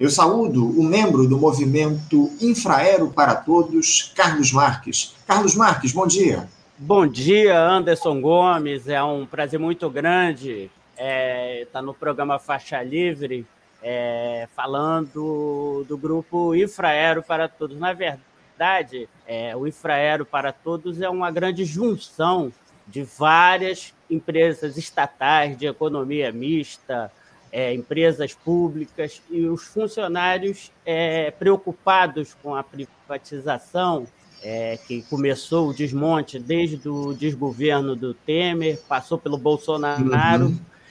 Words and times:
Eu 0.00 0.10
saúdo 0.10 0.64
o 0.64 0.84
membro 0.84 1.26
do 1.26 1.36
movimento 1.36 2.30
Infraero 2.40 3.10
para 3.10 3.34
Todos, 3.34 4.12
Carlos 4.14 4.52
Marques. 4.52 5.16
Carlos 5.26 5.56
Marques, 5.56 5.90
bom 5.90 6.06
dia. 6.06 6.48
Bom 6.78 7.04
dia, 7.04 7.60
Anderson 7.60 8.20
Gomes. 8.20 8.86
É 8.86 9.02
um 9.02 9.26
prazer 9.26 9.58
muito 9.58 9.90
grande 9.90 10.70
estar 10.92 11.80
é, 11.80 11.82
no 11.82 11.92
programa 11.92 12.38
Faixa 12.38 12.80
Livre, 12.80 13.44
é, 13.82 14.46
falando 14.54 15.84
do 15.88 15.98
grupo 15.98 16.54
Infraero 16.54 17.20
para 17.20 17.48
Todos. 17.48 17.76
Na 17.76 17.92
verdade, 17.92 19.08
é, 19.26 19.56
o 19.56 19.66
Infraero 19.66 20.24
para 20.24 20.52
Todos 20.52 21.00
é 21.00 21.08
uma 21.08 21.32
grande 21.32 21.64
junção 21.64 22.52
de 22.86 23.02
várias 23.02 23.92
empresas 24.08 24.76
estatais 24.76 25.58
de 25.58 25.66
economia 25.66 26.30
mista, 26.30 27.10
é, 27.52 27.74
empresas 27.74 28.34
públicas 28.34 29.22
e 29.30 29.46
os 29.46 29.64
funcionários 29.64 30.70
é, 30.84 31.30
preocupados 31.30 32.36
com 32.42 32.54
a 32.54 32.62
privatização, 32.62 34.06
é, 34.42 34.78
que 34.86 35.02
começou 35.02 35.68
o 35.68 35.74
desmonte 35.74 36.38
desde 36.38 36.88
o 36.88 37.12
desgoverno 37.12 37.96
do 37.96 38.14
Temer, 38.14 38.80
passou 38.88 39.18
pelo 39.18 39.36
Bolsonaro, 39.36 40.46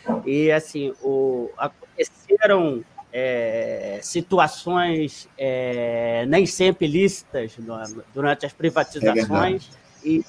uhum. 0.08 0.22
e 0.26 0.52
assim 0.52 0.94
o, 1.02 1.50
aconteceram 1.58 2.84
é, 3.12 4.00
situações 4.04 5.30
é, 5.38 6.26
nem 6.28 6.46
sempre 6.46 6.88
lícitas 6.88 7.58
durante 8.14 8.46
as 8.46 8.52
privatizações, 8.52 9.70
é 9.74 9.88
e, 10.08 10.26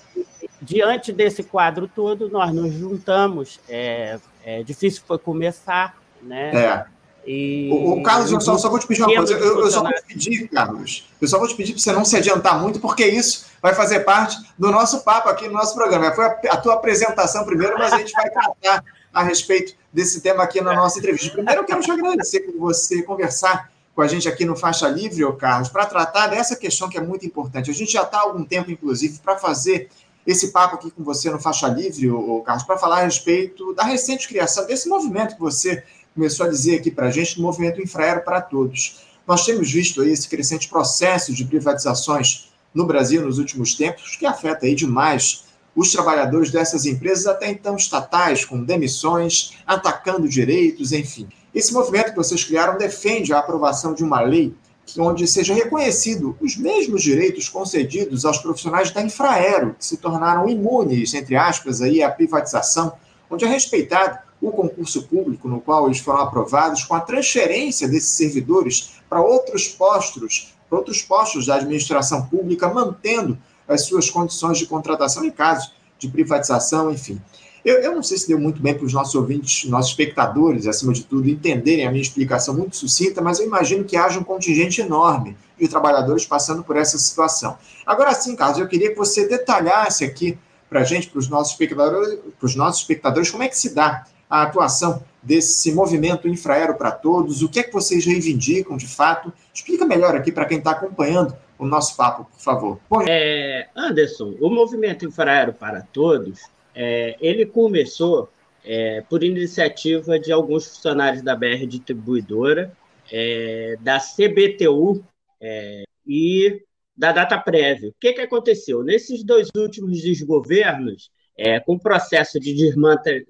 diante 0.60 1.12
desse 1.12 1.42
quadro 1.42 1.88
todo, 1.88 2.28
nós 2.28 2.52
nos 2.52 2.72
juntamos. 2.72 3.60
É, 3.68 4.18
é 4.44 4.62
difícil 4.62 5.02
foi 5.06 5.18
começar, 5.18 6.00
né? 6.22 6.50
É. 6.54 6.84
E... 7.26 7.68
O, 7.70 7.98
o 7.98 8.02
Carlos, 8.02 8.32
eu 8.32 8.40
só, 8.40 8.56
só, 8.56 8.70
vou 8.70 8.78
te 8.78 8.86
pedir 8.86 9.02
uma 9.02 9.14
coisa. 9.14 9.34
Eu, 9.34 9.60
eu, 9.60 9.70
só 9.70 9.82
vou 9.82 9.92
te 9.92 10.02
pedir, 10.06 10.48
Carlos, 10.48 11.08
eu 11.20 11.28
só 11.28 11.38
vou 11.38 11.46
te 11.46 11.54
pedir 11.54 11.72
para 11.72 11.82
você 11.82 11.92
não 11.92 12.04
se 12.04 12.16
adiantar 12.16 12.58
muito, 12.58 12.80
porque 12.80 13.06
isso 13.06 13.46
vai 13.60 13.74
fazer 13.74 14.00
parte 14.00 14.38
do 14.58 14.70
nosso 14.70 15.04
papo 15.04 15.28
aqui 15.28 15.46
no 15.46 15.52
nosso 15.52 15.74
programa. 15.74 16.14
Foi 16.14 16.24
a, 16.24 16.38
a 16.50 16.56
tua 16.56 16.74
apresentação 16.74 17.44
primeiro, 17.44 17.76
mas 17.78 17.92
a 17.92 17.98
gente 17.98 18.12
vai 18.12 18.30
tratar 18.30 18.82
a 19.12 19.22
respeito 19.22 19.74
desse 19.92 20.20
tema 20.20 20.42
aqui 20.42 20.60
na 20.60 20.74
nossa 20.74 20.98
entrevista. 20.98 21.30
Primeiro, 21.30 21.60
eu 21.60 21.64
quero 21.64 21.80
te 21.80 21.90
agradecer 21.90 22.40
por 22.40 22.56
você 22.56 23.02
conversar 23.02 23.70
com 23.94 24.02
a 24.02 24.06
gente 24.06 24.28
aqui 24.28 24.44
no 24.44 24.56
Faixa 24.56 24.88
Livre, 24.88 25.24
ô 25.24 25.32
Carlos, 25.32 25.68
para 25.68 25.84
tratar 25.84 26.28
dessa 26.28 26.54
questão 26.54 26.88
que 26.88 26.96
é 26.96 27.00
muito 27.00 27.26
importante. 27.26 27.70
A 27.70 27.74
gente 27.74 27.92
já 27.92 28.02
está 28.02 28.18
há 28.18 28.22
algum 28.22 28.44
tempo, 28.44 28.70
inclusive, 28.70 29.18
para 29.18 29.36
fazer 29.36 29.90
esse 30.24 30.52
papo 30.52 30.76
aqui 30.76 30.90
com 30.90 31.02
você 31.02 31.30
no 31.30 31.40
Faixa 31.40 31.66
Livre, 31.68 32.10
ô 32.10 32.40
Carlos, 32.42 32.62
para 32.64 32.78
falar 32.78 32.98
a 32.98 33.02
respeito 33.02 33.74
da 33.74 33.82
recente 33.82 34.28
criação 34.28 34.66
desse 34.66 34.88
movimento 34.88 35.34
que 35.34 35.40
você 35.40 35.82
começou 36.18 36.46
a 36.46 36.48
dizer 36.48 36.80
aqui 36.80 36.90
para 36.90 37.06
a 37.06 37.10
gente, 37.12 37.36
do 37.36 37.42
movimento 37.42 37.80
Infraero 37.80 38.24
para 38.24 38.40
Todos. 38.40 39.06
Nós 39.24 39.46
temos 39.46 39.70
visto 39.70 40.02
aí 40.02 40.10
esse 40.10 40.28
crescente 40.28 40.68
processo 40.68 41.32
de 41.32 41.44
privatizações 41.44 42.48
no 42.74 42.84
Brasil 42.84 43.22
nos 43.22 43.38
últimos 43.38 43.74
tempos, 43.74 44.16
que 44.16 44.26
afeta 44.26 44.66
aí 44.66 44.74
demais 44.74 45.44
os 45.76 45.92
trabalhadores 45.92 46.50
dessas 46.50 46.86
empresas, 46.86 47.28
até 47.28 47.48
então 47.48 47.76
estatais, 47.76 48.44
com 48.44 48.64
demissões, 48.64 49.52
atacando 49.64 50.28
direitos, 50.28 50.90
enfim. 50.90 51.28
Esse 51.54 51.72
movimento 51.72 52.10
que 52.10 52.16
vocês 52.16 52.42
criaram 52.42 52.76
defende 52.76 53.32
a 53.32 53.38
aprovação 53.38 53.94
de 53.94 54.02
uma 54.02 54.20
lei 54.20 54.52
onde 54.98 55.24
seja 55.28 55.54
reconhecido 55.54 56.36
os 56.40 56.56
mesmos 56.56 57.00
direitos 57.00 57.48
concedidos 57.48 58.24
aos 58.24 58.38
profissionais 58.38 58.90
da 58.90 59.02
Infraero, 59.02 59.76
que 59.78 59.84
se 59.84 59.98
tornaram 59.98 60.48
imunes, 60.48 61.14
entre 61.14 61.36
aspas, 61.36 61.80
aí, 61.80 62.02
à 62.02 62.10
privatização, 62.10 62.94
onde 63.30 63.44
é 63.44 63.48
respeitado 63.48 64.18
o 64.40 64.50
concurso 64.50 65.02
público 65.08 65.48
no 65.48 65.60
qual 65.60 65.86
eles 65.86 65.98
foram 65.98 66.20
aprovados, 66.20 66.84
com 66.84 66.94
a 66.94 67.00
transferência 67.00 67.88
desses 67.88 68.10
servidores 68.10 69.00
para 69.08 69.20
outros 69.20 69.68
postos, 69.68 70.54
para 70.68 70.78
outros 70.78 71.02
postos 71.02 71.46
da 71.46 71.56
administração 71.56 72.26
pública, 72.26 72.68
mantendo 72.68 73.38
as 73.66 73.84
suas 73.84 74.08
condições 74.08 74.58
de 74.58 74.66
contratação 74.66 75.24
em 75.24 75.30
caso 75.30 75.72
de 75.98 76.08
privatização, 76.08 76.90
enfim. 76.90 77.20
Eu, 77.64 77.80
eu 77.80 77.94
não 77.94 78.02
sei 78.02 78.16
se 78.16 78.28
deu 78.28 78.38
muito 78.38 78.62
bem 78.62 78.74
para 78.74 78.86
os 78.86 78.92
nossos 78.92 79.14
ouvintes, 79.14 79.68
nossos 79.68 79.90
espectadores, 79.90 80.66
acima 80.66 80.92
de 80.92 81.04
tudo, 81.04 81.28
entenderem 81.28 81.86
a 81.86 81.90
minha 81.90 82.00
explicação 82.00 82.54
muito 82.54 82.76
sucinta, 82.76 83.20
mas 83.20 83.40
eu 83.40 83.46
imagino 83.46 83.84
que 83.84 83.96
haja 83.96 84.18
um 84.18 84.24
contingente 84.24 84.80
enorme 84.80 85.36
de 85.58 85.68
trabalhadores 85.68 86.24
passando 86.24 86.62
por 86.62 86.76
essa 86.76 86.96
situação. 86.96 87.58
Agora 87.84 88.14
sim, 88.14 88.36
Carlos, 88.36 88.58
eu 88.58 88.68
queria 88.68 88.90
que 88.90 88.96
você 88.96 89.26
detalhasse 89.26 90.04
aqui 90.04 90.38
para 90.70 90.80
a 90.80 90.84
gente, 90.84 91.08
para 91.08 91.18
os 91.18 91.28
nossos 91.28 91.52
espectadores, 91.52 92.18
para 92.38 92.46
os 92.46 92.54
nossos 92.54 92.82
espectadores, 92.82 93.30
como 93.30 93.42
é 93.42 93.48
que 93.48 93.58
se 93.58 93.74
dá 93.74 94.06
a 94.28 94.42
atuação 94.42 95.02
desse 95.22 95.72
movimento 95.72 96.28
Infraero 96.28 96.76
para 96.76 96.90
Todos, 96.90 97.42
o 97.42 97.48
que 97.48 97.60
é 97.60 97.62
que 97.62 97.72
vocês 97.72 98.04
reivindicam 98.04 98.76
de 98.76 98.86
fato? 98.86 99.32
Explica 99.52 99.84
melhor 99.84 100.14
aqui 100.14 100.30
para 100.30 100.44
quem 100.44 100.58
está 100.58 100.72
acompanhando 100.72 101.36
o 101.58 101.66
nosso 101.66 101.96
papo, 101.96 102.24
por 102.24 102.40
favor. 102.40 102.78
É, 103.08 103.68
Anderson, 103.74 104.34
o 104.40 104.48
movimento 104.48 105.04
Infraero 105.04 105.52
para 105.52 105.82
Todos, 105.82 106.40
é, 106.74 107.16
ele 107.20 107.44
começou 107.44 108.28
é, 108.64 109.02
por 109.08 109.24
iniciativa 109.24 110.18
de 110.18 110.30
alguns 110.30 110.66
funcionários 110.66 111.22
da 111.22 111.34
BR 111.34 111.66
Distribuidora, 111.66 112.72
é, 113.10 113.76
da 113.80 113.98
CBTU 113.98 115.02
é, 115.40 115.84
e 116.06 116.62
da 116.96 117.12
Data 117.12 117.38
Prévia. 117.38 117.90
O 117.90 117.94
que, 117.98 118.12
que 118.12 118.20
aconteceu? 118.20 118.82
Nesses 118.82 119.24
dois 119.24 119.48
últimos 119.56 120.00
desgovernos, 120.02 121.10
é, 121.38 121.60
com 121.60 121.74
o 121.74 121.78
processo 121.78 122.40
de 122.40 122.52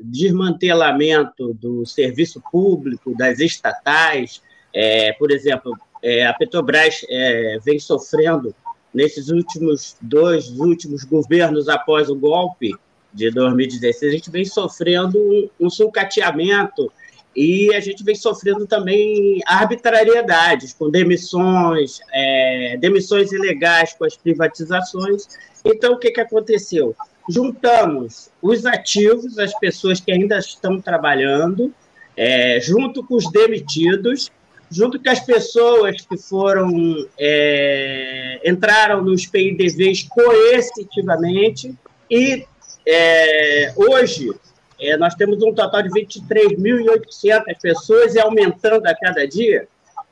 desmantelamento 0.01 1.53
do 1.53 1.85
serviço 1.85 2.43
público, 2.51 3.15
das 3.15 3.39
estatais, 3.39 4.43
é, 4.75 5.13
por 5.13 5.31
exemplo, 5.31 5.77
é, 6.03 6.27
a 6.27 6.33
Petrobras 6.33 7.05
é, 7.11 7.59
vem 7.63 7.79
sofrendo 7.79 8.55
nesses 8.95 9.29
últimos 9.29 9.97
dois 10.01 10.49
últimos 10.59 11.05
governos 11.05 11.69
após 11.69 12.09
o 12.09 12.17
golpe 12.17 12.75
de 13.13 13.31
2016, 13.31 14.13
a 14.13 14.17
gente 14.17 14.31
vem 14.31 14.45
sofrendo 14.45 15.19
um, 15.19 15.51
um 15.61 15.71
sucateamento 15.71 16.91
e 17.37 17.75
a 17.75 17.81
gente 17.81 18.03
vem 18.03 18.15
sofrendo 18.15 18.67
também 18.67 19.41
arbitrariedades, 19.47 20.73
com 20.73 20.91
demissões, 20.91 22.01
é, 22.13 22.77
demissões 22.81 23.33
ilegais 23.33 23.93
com 23.95 24.05
as 24.05 24.17
privatizações. 24.17 25.27
Então, 25.65 25.93
o 25.93 25.99
que, 25.99 26.11
que 26.11 26.21
aconteceu? 26.21 26.97
Juntamos 27.29 28.31
os 28.41 28.65
ativos, 28.65 29.39
as 29.39 29.57
pessoas 29.59 30.01
que 30.01 30.11
ainda 30.11 30.39
estão 30.39 30.81
trabalhando, 30.81 31.73
é, 32.17 32.61
junto 32.61 33.05
com 33.05 33.15
os 33.15 33.31
demitidos, 33.31 34.31
junto 34.71 35.03
com 35.03 35.11
as 35.11 35.21
pessoas 35.21 36.01
que 36.03 36.17
foram 36.17 37.07
é, 37.19 38.41
entraram 38.45 39.03
nos 39.03 39.27
PIDVs 39.27 40.05
coercitivamente 40.05 41.75
e 42.11 42.47
é, 42.87 43.73
hoje 43.77 44.31
é, 44.81 44.97
nós 44.97 45.15
temos 45.15 45.43
um 45.43 45.53
total 45.53 45.83
de 45.83 45.91
23.800 45.91 47.43
pessoas 47.61 48.15
e 48.15 48.21
aumentando 48.21 48.87
a 48.87 48.95
cada 48.95 49.27
dia 49.27 49.69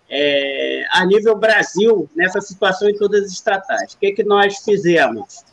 é, 0.09 0.85
a 0.93 1.05
nível 1.05 1.37
Brasil 1.37 2.09
nessa 2.15 2.41
situação 2.41 2.89
em 2.89 2.97
todas 2.97 3.25
as 3.25 3.33
estatais. 3.33 3.95
O 3.95 3.99
que, 3.99 4.13
que 4.13 4.25
nós 4.25 4.59
fizemos? 4.65 5.45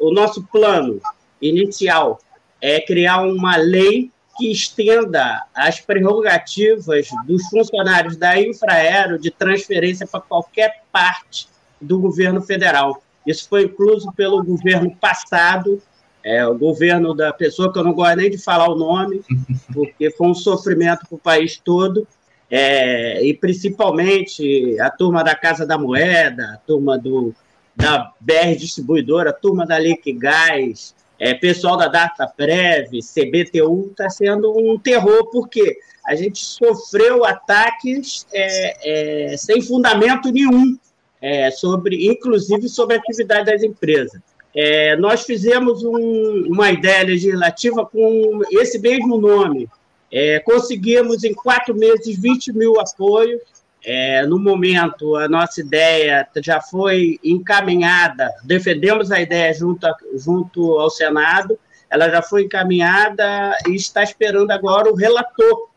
O 0.00 0.12
nosso 0.12 0.42
plano 0.44 1.00
inicial 1.40 2.20
é 2.60 2.80
criar 2.80 3.22
uma 3.22 3.56
lei 3.56 4.10
que 4.36 4.52
estenda 4.52 5.44
as 5.52 5.80
prerrogativas 5.80 7.08
dos 7.26 7.48
funcionários 7.48 8.16
da 8.16 8.40
Infraero 8.40 9.18
de 9.18 9.30
transferência 9.30 10.06
para 10.06 10.20
qualquer 10.20 10.82
parte 10.92 11.48
do 11.80 11.98
governo 11.98 12.40
federal. 12.40 13.02
Isso 13.26 13.48
foi 13.48 13.64
incluso 13.64 14.12
pelo 14.12 14.42
governo 14.44 14.94
passado, 14.96 15.82
é, 16.24 16.46
o 16.46 16.56
governo 16.56 17.14
da 17.14 17.32
pessoa 17.32 17.72
que 17.72 17.78
eu 17.78 17.84
não 17.84 17.92
gosto 17.92 18.16
nem 18.16 18.30
de 18.30 18.38
falar 18.38 18.68
o 18.68 18.76
nome, 18.76 19.22
porque 19.74 20.10
foi 20.12 20.28
um 20.28 20.34
sofrimento 20.34 21.06
para 21.08 21.16
o 21.16 21.18
país 21.18 21.60
todo, 21.62 22.06
é, 22.50 23.24
e 23.24 23.34
principalmente 23.34 24.80
a 24.80 24.88
turma 24.88 25.22
da 25.22 25.34
Casa 25.34 25.66
da 25.66 25.76
Moeda, 25.76 26.54
a 26.54 26.56
turma 26.58 26.96
do 26.96 27.34
da 27.78 28.12
BR 28.20 28.56
Distribuidora, 28.58 29.32
turma 29.32 29.64
da 29.64 29.78
Liquigás, 29.78 30.94
é, 31.16 31.32
pessoal 31.32 31.76
da 31.76 31.86
Data 31.86 32.26
Prev, 32.26 32.90
CBTU, 33.00 33.88
está 33.90 34.10
sendo 34.10 34.52
um 34.56 34.76
terror, 34.78 35.30
porque 35.30 35.78
a 36.04 36.16
gente 36.16 36.44
sofreu 36.44 37.24
ataques 37.24 38.26
é, 38.32 39.30
é, 39.32 39.36
sem 39.36 39.62
fundamento 39.62 40.30
nenhum, 40.32 40.76
é, 41.22 41.50
sobre, 41.52 42.08
inclusive 42.08 42.68
sobre 42.68 42.96
a 42.96 42.98
atividade 42.98 43.46
das 43.46 43.62
empresas. 43.62 44.20
É, 44.54 44.96
nós 44.96 45.22
fizemos 45.24 45.84
um, 45.84 46.46
uma 46.48 46.72
ideia 46.72 47.04
legislativa 47.04 47.86
com 47.86 48.40
esse 48.50 48.78
mesmo 48.80 49.18
nome. 49.18 49.68
É, 50.10 50.40
conseguimos, 50.40 51.22
em 51.22 51.34
quatro 51.34 51.76
meses, 51.76 52.18
20 52.18 52.52
mil 52.54 52.80
apoios 52.80 53.40
é, 53.84 54.26
no 54.26 54.38
momento, 54.38 55.16
a 55.16 55.28
nossa 55.28 55.60
ideia 55.60 56.26
já 56.42 56.60
foi 56.60 57.18
encaminhada, 57.22 58.32
defendemos 58.44 59.10
a 59.10 59.20
ideia 59.20 59.52
junto, 59.54 59.86
a, 59.86 59.96
junto 60.14 60.78
ao 60.78 60.90
Senado, 60.90 61.58
ela 61.90 62.10
já 62.10 62.20
foi 62.20 62.44
encaminhada 62.44 63.56
e 63.66 63.74
está 63.74 64.02
esperando 64.02 64.50
agora 64.50 64.90
o 64.90 64.94
relator 64.94 65.68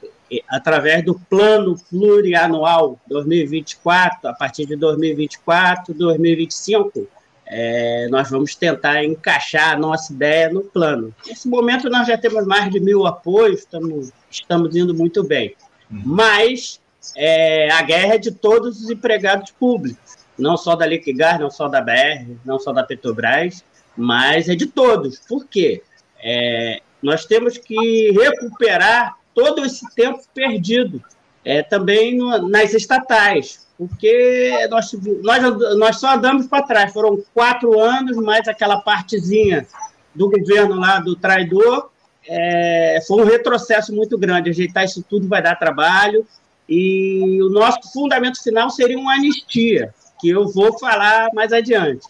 através 0.47 1.03
do 1.03 1.15
plano 1.29 1.75
plurianual 1.89 2.99
2024, 3.07 4.29
a 4.29 4.33
partir 4.33 4.65
de 4.65 4.75
2024, 4.75 5.93
2025, 5.93 7.07
é, 7.45 8.07
nós 8.09 8.29
vamos 8.29 8.55
tentar 8.55 9.03
encaixar 9.03 9.73
a 9.73 9.77
nossa 9.77 10.13
ideia 10.13 10.49
no 10.49 10.61
plano. 10.61 11.13
Nesse 11.27 11.49
momento, 11.49 11.89
nós 11.89 12.07
já 12.07 12.17
temos 12.17 12.45
mais 12.45 12.69
de 12.71 12.79
mil 12.79 13.05
apoios, 13.05 13.59
estamos, 13.59 14.11
estamos 14.29 14.73
indo 14.75 14.93
muito 14.93 15.21
bem. 15.21 15.53
Uhum. 15.91 16.01
Mas 16.05 16.79
é, 17.15 17.69
a 17.71 17.81
guerra 17.81 18.15
é 18.15 18.17
de 18.17 18.31
todos 18.31 18.81
os 18.81 18.89
empregados 18.89 19.51
públicos, 19.51 20.17
não 20.37 20.55
só 20.55 20.75
da 20.75 20.85
Liquigás, 20.85 21.39
não 21.39 21.51
só 21.51 21.67
da 21.67 21.81
BR, 21.81 22.37
não 22.45 22.57
só 22.57 22.71
da 22.71 22.83
Petrobras, 22.83 23.65
mas 23.97 24.47
é 24.47 24.55
de 24.55 24.67
todos. 24.67 25.19
Por 25.19 25.45
quê? 25.45 25.83
É, 26.23 26.81
nós 27.03 27.25
temos 27.25 27.57
que 27.57 28.11
recuperar 28.11 29.17
todo 29.33 29.65
esse 29.65 29.85
tempo 29.95 30.21
perdido, 30.33 31.01
é, 31.43 31.63
também 31.63 32.17
no, 32.17 32.49
nas 32.49 32.73
estatais, 32.73 33.67
porque 33.77 34.67
nós, 34.69 34.93
nós, 35.23 35.77
nós 35.77 35.99
só 35.99 36.13
andamos 36.13 36.45
para 36.45 36.63
trás. 36.63 36.93
Foram 36.93 37.23
quatro 37.33 37.79
anos, 37.79 38.15
mais 38.17 38.47
aquela 38.47 38.79
partezinha 38.79 39.65
do 40.13 40.29
governo 40.29 40.75
lá 40.75 40.99
do 40.99 41.15
traidor. 41.15 41.89
É, 42.27 42.99
foi 43.07 43.23
um 43.23 43.25
retrocesso 43.25 43.91
muito 43.91 44.19
grande. 44.19 44.51
Ajeitar 44.51 44.85
isso 44.85 45.03
tudo 45.09 45.27
vai 45.27 45.41
dar 45.41 45.55
trabalho. 45.55 46.27
E 46.69 47.41
o 47.41 47.49
nosso 47.49 47.91
fundamento 47.91 48.41
final 48.43 48.69
seria 48.69 48.99
uma 48.99 49.15
anistia, 49.15 49.93
que 50.19 50.29
eu 50.29 50.47
vou 50.47 50.77
falar 50.77 51.29
mais 51.33 51.51
adiante. 51.51 52.05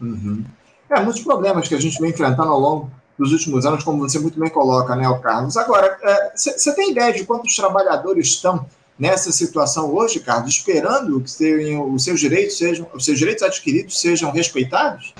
Uhum. 0.00 0.44
É, 0.90 1.00
muitos 1.00 1.22
problemas 1.22 1.68
que 1.68 1.76
a 1.76 1.80
gente 1.80 2.00
vem 2.00 2.10
enfrentando 2.10 2.50
ao 2.50 2.58
longo 2.58 2.90
dos 3.18 3.32
últimos 3.32 3.64
anos, 3.64 3.84
como 3.84 3.98
você 3.98 4.18
muito 4.18 4.38
bem 4.38 4.50
coloca, 4.50 4.94
né, 4.96 5.04
Carlos? 5.22 5.56
Agora, 5.56 5.98
você 6.34 6.70
é, 6.70 6.72
tem 6.72 6.90
ideia 6.90 7.12
de 7.12 7.24
quantos 7.24 7.54
trabalhadores 7.54 8.28
estão 8.28 8.66
nessa 8.98 9.32
situação 9.32 9.94
hoje, 9.94 10.20
Carlos, 10.20 10.50
esperando 10.50 11.20
que 11.20 11.36
tenham, 11.36 11.92
os 11.92 12.04
seus 12.04 12.20
direitos 12.20 12.56
sejam, 12.56 12.86
os 12.92 13.04
seus 13.04 13.18
direitos 13.18 13.42
adquiridos 13.42 14.00
sejam 14.00 14.30
respeitados? 14.30 15.14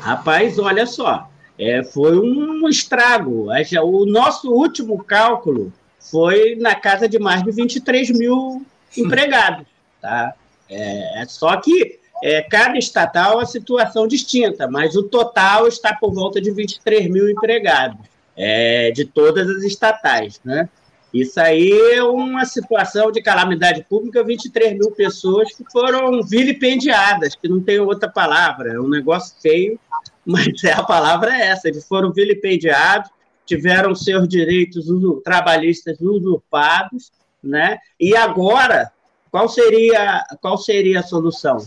Rapaz, 0.00 0.58
olha 0.58 0.86
só, 0.86 1.28
é, 1.58 1.82
foi 1.82 2.18
um 2.18 2.68
estrago. 2.68 3.48
O 3.82 4.06
nosso 4.06 4.50
último 4.50 5.02
cálculo 5.02 5.72
foi 5.98 6.56
na 6.56 6.74
casa 6.74 7.08
de 7.08 7.18
mais 7.18 7.42
de 7.42 7.50
23 7.50 8.10
mil 8.10 8.64
empregados, 8.96 9.66
tá? 10.00 10.34
É, 10.68 11.24
só 11.28 11.56
que 11.56 11.98
é, 12.24 12.40
cada 12.40 12.78
estatal 12.78 13.42
é 13.42 13.44
situação 13.44 14.08
distinta, 14.08 14.66
mas 14.66 14.96
o 14.96 15.02
total 15.02 15.68
está 15.68 15.94
por 15.94 16.10
volta 16.10 16.40
de 16.40 16.50
23 16.50 17.06
mil 17.10 17.28
empregados, 17.28 17.98
é, 18.34 18.90
de 18.92 19.04
todas 19.04 19.46
as 19.46 19.62
estatais, 19.62 20.40
né? 20.42 20.66
Isso 21.12 21.38
aí 21.38 21.70
é 21.92 22.02
uma 22.02 22.46
situação 22.46 23.12
de 23.12 23.20
calamidade 23.20 23.84
pública, 23.84 24.24
23 24.24 24.72
mil 24.72 24.90
pessoas 24.92 25.54
que 25.54 25.64
foram 25.70 26.22
vilipendiadas, 26.22 27.34
que 27.34 27.46
não 27.46 27.60
tem 27.60 27.78
outra 27.78 28.08
palavra, 28.08 28.72
é 28.72 28.80
um 28.80 28.88
negócio 28.88 29.36
feio, 29.42 29.78
mas 30.24 30.64
é, 30.64 30.72
a 30.72 30.82
palavra 30.82 31.30
é 31.30 31.48
essa, 31.48 31.68
eles 31.68 31.86
foram 31.86 32.10
vilipendiados, 32.10 33.10
tiveram 33.44 33.94
seus 33.94 34.26
direitos 34.26 34.86
trabalhistas 35.22 36.00
usurpados, 36.00 37.12
né? 37.42 37.76
E 38.00 38.16
agora, 38.16 38.90
qual 39.30 39.46
seria, 39.46 40.24
qual 40.40 40.56
seria 40.56 41.00
a 41.00 41.02
solução? 41.02 41.58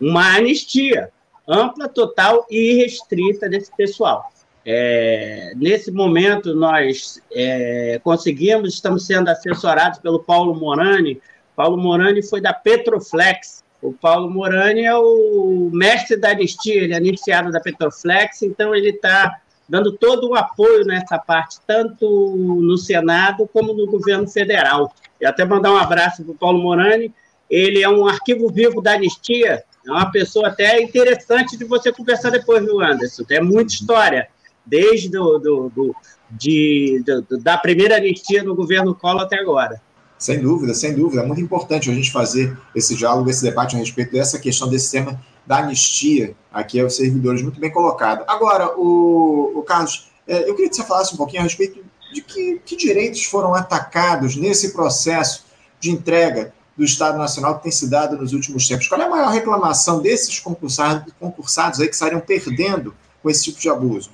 Uma 0.00 0.36
anistia 0.36 1.10
ampla, 1.48 1.88
total 1.88 2.46
e 2.50 2.72
irrestrita 2.72 3.48
desse 3.48 3.74
pessoal. 3.76 4.30
É, 4.64 5.52
nesse 5.54 5.92
momento, 5.92 6.52
nós 6.54 7.22
é, 7.32 8.00
conseguimos, 8.02 8.74
estamos 8.74 9.06
sendo 9.06 9.28
assessorados 9.28 10.00
pelo 10.00 10.18
Paulo 10.18 10.54
Morani. 10.54 11.20
Paulo 11.54 11.76
Morani 11.76 12.20
foi 12.20 12.40
da 12.40 12.52
Petroflex. 12.52 13.64
O 13.80 13.92
Paulo 13.92 14.28
Morani 14.28 14.82
é 14.82 14.96
o 14.96 15.70
mestre 15.72 16.16
da 16.16 16.30
anistia, 16.30 16.82
ele 16.82 16.94
é 16.94 16.98
iniciado 16.98 17.52
da 17.52 17.60
Petroflex, 17.60 18.42
então 18.42 18.74
ele 18.74 18.88
está 18.88 19.40
dando 19.68 19.92
todo 19.92 20.30
o 20.30 20.34
apoio 20.34 20.84
nessa 20.84 21.18
parte, 21.18 21.58
tanto 21.66 22.36
no 22.36 22.76
Senado 22.76 23.48
como 23.52 23.72
no 23.72 23.86
governo 23.86 24.26
federal. 24.26 24.92
E 25.20 25.26
até 25.26 25.44
mandar 25.44 25.72
um 25.72 25.76
abraço 25.76 26.24
para 26.24 26.32
o 26.32 26.36
Paulo 26.38 26.60
Morani. 26.60 27.14
Ele 27.48 27.82
é 27.82 27.88
um 27.88 28.06
arquivo 28.06 28.48
vivo 28.48 28.82
da 28.82 28.94
anistia, 28.94 29.62
é 29.86 29.90
uma 29.90 30.10
pessoa 30.10 30.48
até 30.48 30.82
interessante 30.82 31.56
de 31.56 31.64
você 31.64 31.92
conversar 31.92 32.30
depois, 32.30 32.64
viu, 32.64 32.80
Anderson? 32.80 33.24
É 33.30 33.40
muita 33.40 33.72
história 33.72 34.28
desde 34.64 35.08
do, 35.08 35.38
do, 35.38 35.70
do 35.70 35.94
de, 36.30 37.02
do, 37.06 37.38
da 37.38 37.56
primeira 37.56 37.96
anistia 37.96 38.42
no 38.42 38.54
governo 38.54 38.94
Collor 38.94 39.22
até 39.22 39.38
agora. 39.38 39.80
Sem 40.18 40.40
dúvida, 40.40 40.74
sem 40.74 40.94
dúvida. 40.94 41.22
É 41.22 41.26
muito 41.26 41.40
importante 41.40 41.90
a 41.90 41.94
gente 41.94 42.10
fazer 42.10 42.56
esse 42.74 42.96
diálogo, 42.96 43.30
esse 43.30 43.42
debate 43.42 43.76
a 43.76 43.78
respeito 43.78 44.12
dessa 44.12 44.38
questão, 44.38 44.68
desse 44.68 44.90
tema 44.90 45.20
da 45.46 45.58
anistia 45.58 46.34
aqui 46.52 46.80
aos 46.80 46.96
servidores, 46.96 47.42
muito 47.42 47.60
bem 47.60 47.70
colocado. 47.70 48.24
Agora, 48.26 48.76
o, 48.76 49.52
o 49.54 49.62
Carlos, 49.62 50.10
é, 50.26 50.48
eu 50.48 50.54
queria 50.54 50.68
que 50.68 50.76
você 50.76 50.82
falasse 50.82 51.14
um 51.14 51.16
pouquinho 51.16 51.42
a 51.42 51.44
respeito 51.44 51.84
de 52.12 52.20
que, 52.22 52.60
que 52.64 52.76
direitos 52.76 53.24
foram 53.24 53.54
atacados 53.54 54.34
nesse 54.36 54.72
processo 54.72 55.44
de 55.78 55.90
entrega 55.90 56.52
do 56.76 56.84
Estado 56.84 57.16
Nacional 57.16 57.56
que 57.56 57.64
tem 57.64 57.72
se 57.72 57.88
dado 57.88 58.16
nos 58.16 58.32
últimos 58.32 58.68
tempos. 58.68 58.86
Qual 58.86 59.00
é 59.00 59.04
a 59.04 59.08
maior 59.08 59.30
reclamação 59.30 60.00
desses 60.00 60.38
concursados, 60.38 61.12
concursados 61.18 61.80
aí 61.80 61.88
que 61.88 61.94
estariam 61.94 62.20
perdendo 62.20 62.94
com 63.22 63.30
esse 63.30 63.44
tipo 63.44 63.58
de 63.58 63.68
abuso? 63.68 64.10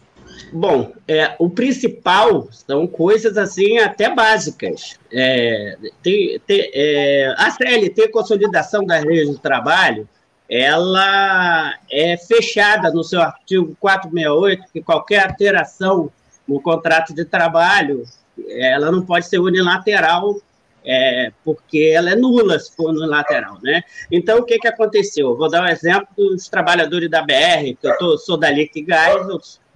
Bom, 0.53 0.93
é, 1.09 1.35
o 1.39 1.49
principal 1.49 2.49
são 2.53 2.87
coisas 2.87 3.37
assim 3.37 3.79
até 3.79 4.15
básicas. 4.15 4.97
É, 5.11 5.77
tem, 6.03 6.39
tem, 6.47 6.71
é, 6.73 7.35
a 7.37 7.51
CLT, 7.51 8.09
Consolidação 8.09 8.85
das 8.85 9.05
Leis 9.05 9.29
do 9.29 9.39
Trabalho, 9.39 10.09
ela 10.49 11.75
é 11.91 12.17
fechada 12.19 12.91
no 12.91 13.03
seu 13.03 13.23
artigo 13.23 13.75
468, 13.81 14.71
que 14.73 14.83
qualquer 14.83 15.27
alteração 15.27 16.11
no 16.47 16.61
contrato 16.61 17.15
de 17.15 17.25
trabalho, 17.25 18.05
ela 18.49 18.91
não 18.91 19.03
pode 19.03 19.27
ser 19.27 19.39
unilateral, 19.39 20.37
é, 20.85 21.33
porque 21.45 21.93
ela 21.95 22.11
é 22.11 22.17
nula 22.17 22.59
se 22.59 22.75
for 22.75 22.91
unilateral, 22.91 23.59
né? 23.63 23.83
Então, 24.11 24.39
o 24.39 24.45
que, 24.45 24.59
que 24.59 24.69
aconteceu? 24.69 25.31
Eu 25.31 25.37
vou 25.37 25.49
dar 25.49 25.63
um 25.63 25.69
exemplo 25.69 26.09
dos 26.17 26.49
trabalhadores 26.49 27.09
da 27.09 27.23
BR, 27.23 27.77
que 27.81 27.87
eu 27.87 27.97
tô, 27.99 28.19
sou 28.19 28.37
da 28.37 28.51
Liquigás, 28.51 29.27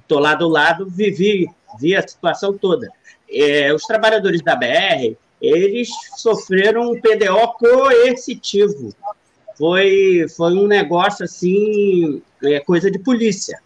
estou 0.01 0.19
lá 0.19 0.35
do 0.35 0.49
lado, 0.49 0.89
vivi, 0.89 1.47
vi 1.79 1.95
a 1.95 2.07
situação 2.07 2.57
toda. 2.57 2.89
É, 3.31 3.73
os 3.73 3.83
trabalhadores 3.83 4.43
da 4.43 4.57
BR, 4.57 5.17
eles 5.41 5.89
sofreram 6.17 6.93
um 6.93 7.01
PDO 7.01 7.55
coercitivo. 7.59 8.95
Foi, 9.57 10.27
foi 10.37 10.53
um 10.53 10.67
negócio 10.67 11.25
assim, 11.25 12.23
é, 12.43 12.61
coisa 12.61 12.91
de 12.91 12.99
polícia. 12.99 13.59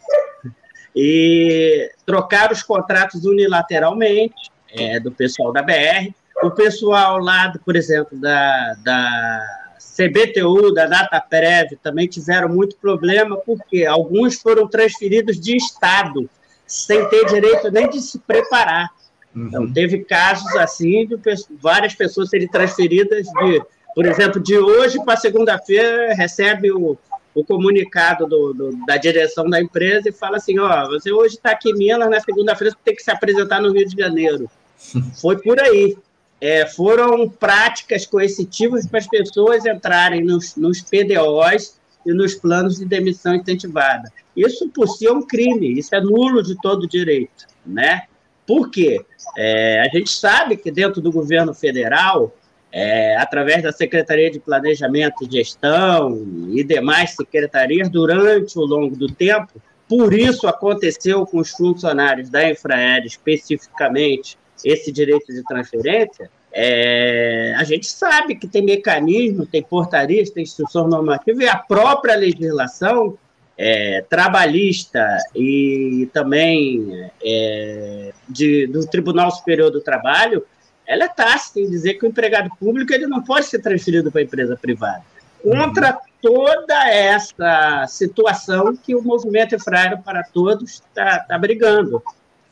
E 0.95 1.91
trocaram 2.05 2.53
os 2.53 2.63
contratos 2.63 3.25
unilateralmente 3.25 4.51
é, 4.73 4.99
do 4.99 5.11
pessoal 5.11 5.53
da 5.53 5.63
BR. 5.63 6.13
O 6.43 6.51
pessoal 6.51 7.19
lá, 7.19 7.53
por 7.65 7.77
exemplo, 7.77 8.19
da, 8.19 8.75
da 8.83 9.61
CBTU, 9.79 10.73
da 10.73 10.87
DataPrev, 10.87 11.77
também 11.83 12.07
tiveram 12.07 12.49
muito 12.49 12.77
problema, 12.77 13.37
porque 13.37 13.85
alguns 13.85 14.41
foram 14.41 14.67
transferidos 14.67 15.39
de 15.39 15.57
Estado, 15.57 16.29
sem 16.67 17.07
ter 17.09 17.27
direito 17.27 17.71
nem 17.71 17.89
de 17.91 18.01
se 18.01 18.19
preparar. 18.19 18.89
Uhum. 19.35 19.47
Então, 19.47 19.73
teve 19.73 19.99
casos 20.05 20.55
assim 20.57 21.07
de 21.07 21.19
várias 21.61 21.95
pessoas 21.95 22.31
serem 22.31 22.49
transferidas 22.49 23.27
de, 23.27 23.63
por 23.95 24.07
exemplo, 24.07 24.41
de 24.41 24.57
hoje 24.57 24.99
para 25.05 25.17
segunda-feira, 25.17 26.15
recebe 26.15 26.73
o, 26.73 26.97
o 27.35 27.45
comunicado 27.45 28.27
do, 28.27 28.55
do, 28.55 28.87
da 28.87 28.97
direção 28.97 29.49
da 29.49 29.61
empresa 29.61 30.09
e 30.09 30.13
fala 30.13 30.39
assim: 30.39 30.59
ó, 30.59 30.89
você 30.89 31.13
hoje 31.13 31.35
está 31.35 31.51
aqui 31.51 31.71
em 31.71 31.75
Minas, 31.75 32.09
na 32.09 32.21
segunda-feira 32.21 32.73
você 32.73 32.79
tem 32.85 32.97
que 32.97 33.03
se 33.03 33.11
apresentar 33.11 33.61
no 33.61 33.73
Rio 33.73 33.87
de 33.87 33.97
Janeiro. 33.97 34.51
Foi 35.21 35.37
por 35.37 35.61
aí 35.61 35.97
é, 36.41 36.67
foram 36.67 37.29
práticas 37.29 38.07
coercitivas 38.07 38.87
para 38.87 38.99
as 38.99 39.07
pessoas 39.07 39.67
entrarem 39.67 40.25
nos, 40.25 40.57
nos 40.57 40.81
PDOs 40.81 41.79
e 42.07 42.13
nos 42.13 42.35
planos 42.35 42.79
de 42.79 42.87
demissão 42.87 43.35
incentivada. 43.35 44.11
Isso 44.35 44.69
por 44.71 44.89
si 44.89 45.07
é 45.07 45.13
um 45.13 45.23
crime, 45.23 45.79
isso 45.79 45.95
é 45.95 46.01
nulo 46.01 46.43
de 46.43 46.57
todo 46.61 46.89
direito, 46.89 47.47
né? 47.67 48.05
Por 48.47 48.71
quê? 48.71 49.05
É, 49.37 49.81
a 49.81 49.89
gente 49.97 50.11
sabe 50.11 50.57
que 50.57 50.71
dentro 50.71 51.01
do 51.01 51.13
governo 51.13 51.53
federal, 51.53 52.35
é, 52.73 53.17
através 53.17 53.63
da 53.63 53.71
Secretaria 53.71 54.31
de 54.31 54.41
Planejamento 54.41 55.25
e 55.25 55.31
Gestão 55.31 56.27
e 56.51 56.65
demais 56.65 57.11
secretarias, 57.11 57.89
durante 57.89 58.59
o 58.59 58.63
longo 58.63 58.97
do 58.97 59.09
tempo, 59.13 59.61
por 59.89 60.15
isso 60.15 60.47
aconteceu 60.47 61.27
com 61.27 61.39
os 61.39 61.51
funcionários 61.51 62.31
da 62.31 62.49
Infraero 62.49 63.07
especificamente, 63.07 64.39
esse 64.65 64.93
direito 64.93 65.33
de 65.33 65.43
transferência, 65.45 66.31
é, 66.53 67.55
a 67.57 67.65
gente 67.65 67.87
sabe 67.87 68.35
que 68.35 68.49
tem 68.49 68.63
mecanismo, 68.63 69.47
tem 69.47 69.63
portarias, 69.63 70.31
tem 70.31 70.43
instrução 70.43 70.89
normativa 70.89 71.43
e 71.43 71.49
a 71.49 71.57
própria 71.57 72.17
legislação 72.17 73.17
é, 73.57 74.05
trabalhista 74.09 75.07
e 75.35 76.09
também 76.13 77.11
é, 77.23 78.13
de, 78.29 78.67
do 78.67 78.85
Tribunal 78.87 79.31
Superior 79.31 79.71
do 79.71 79.81
Trabalho, 79.81 80.45
ela 80.87 81.05
é 81.05 81.09
tácita 81.09 81.61
em 81.61 81.69
dizer 81.69 81.95
que 81.95 82.05
o 82.05 82.09
empregado 82.09 82.51
público 82.59 82.93
ele 82.93 83.07
não 83.07 83.23
pode 83.23 83.47
ser 83.47 83.61
transferido 83.61 84.11
para 84.11 84.23
a 84.23 84.25
empresa 84.25 84.57
privada. 84.57 85.03
Contra 85.43 85.99
toda 86.21 86.89
essa 86.89 87.87
situação 87.87 88.77
que 88.77 88.95
o 88.95 89.03
movimento 89.03 89.55
Infraero 89.55 89.99
para 89.99 90.23
Todos 90.25 90.83
está 90.89 91.21
tá 91.21 91.39
brigando. 91.39 92.03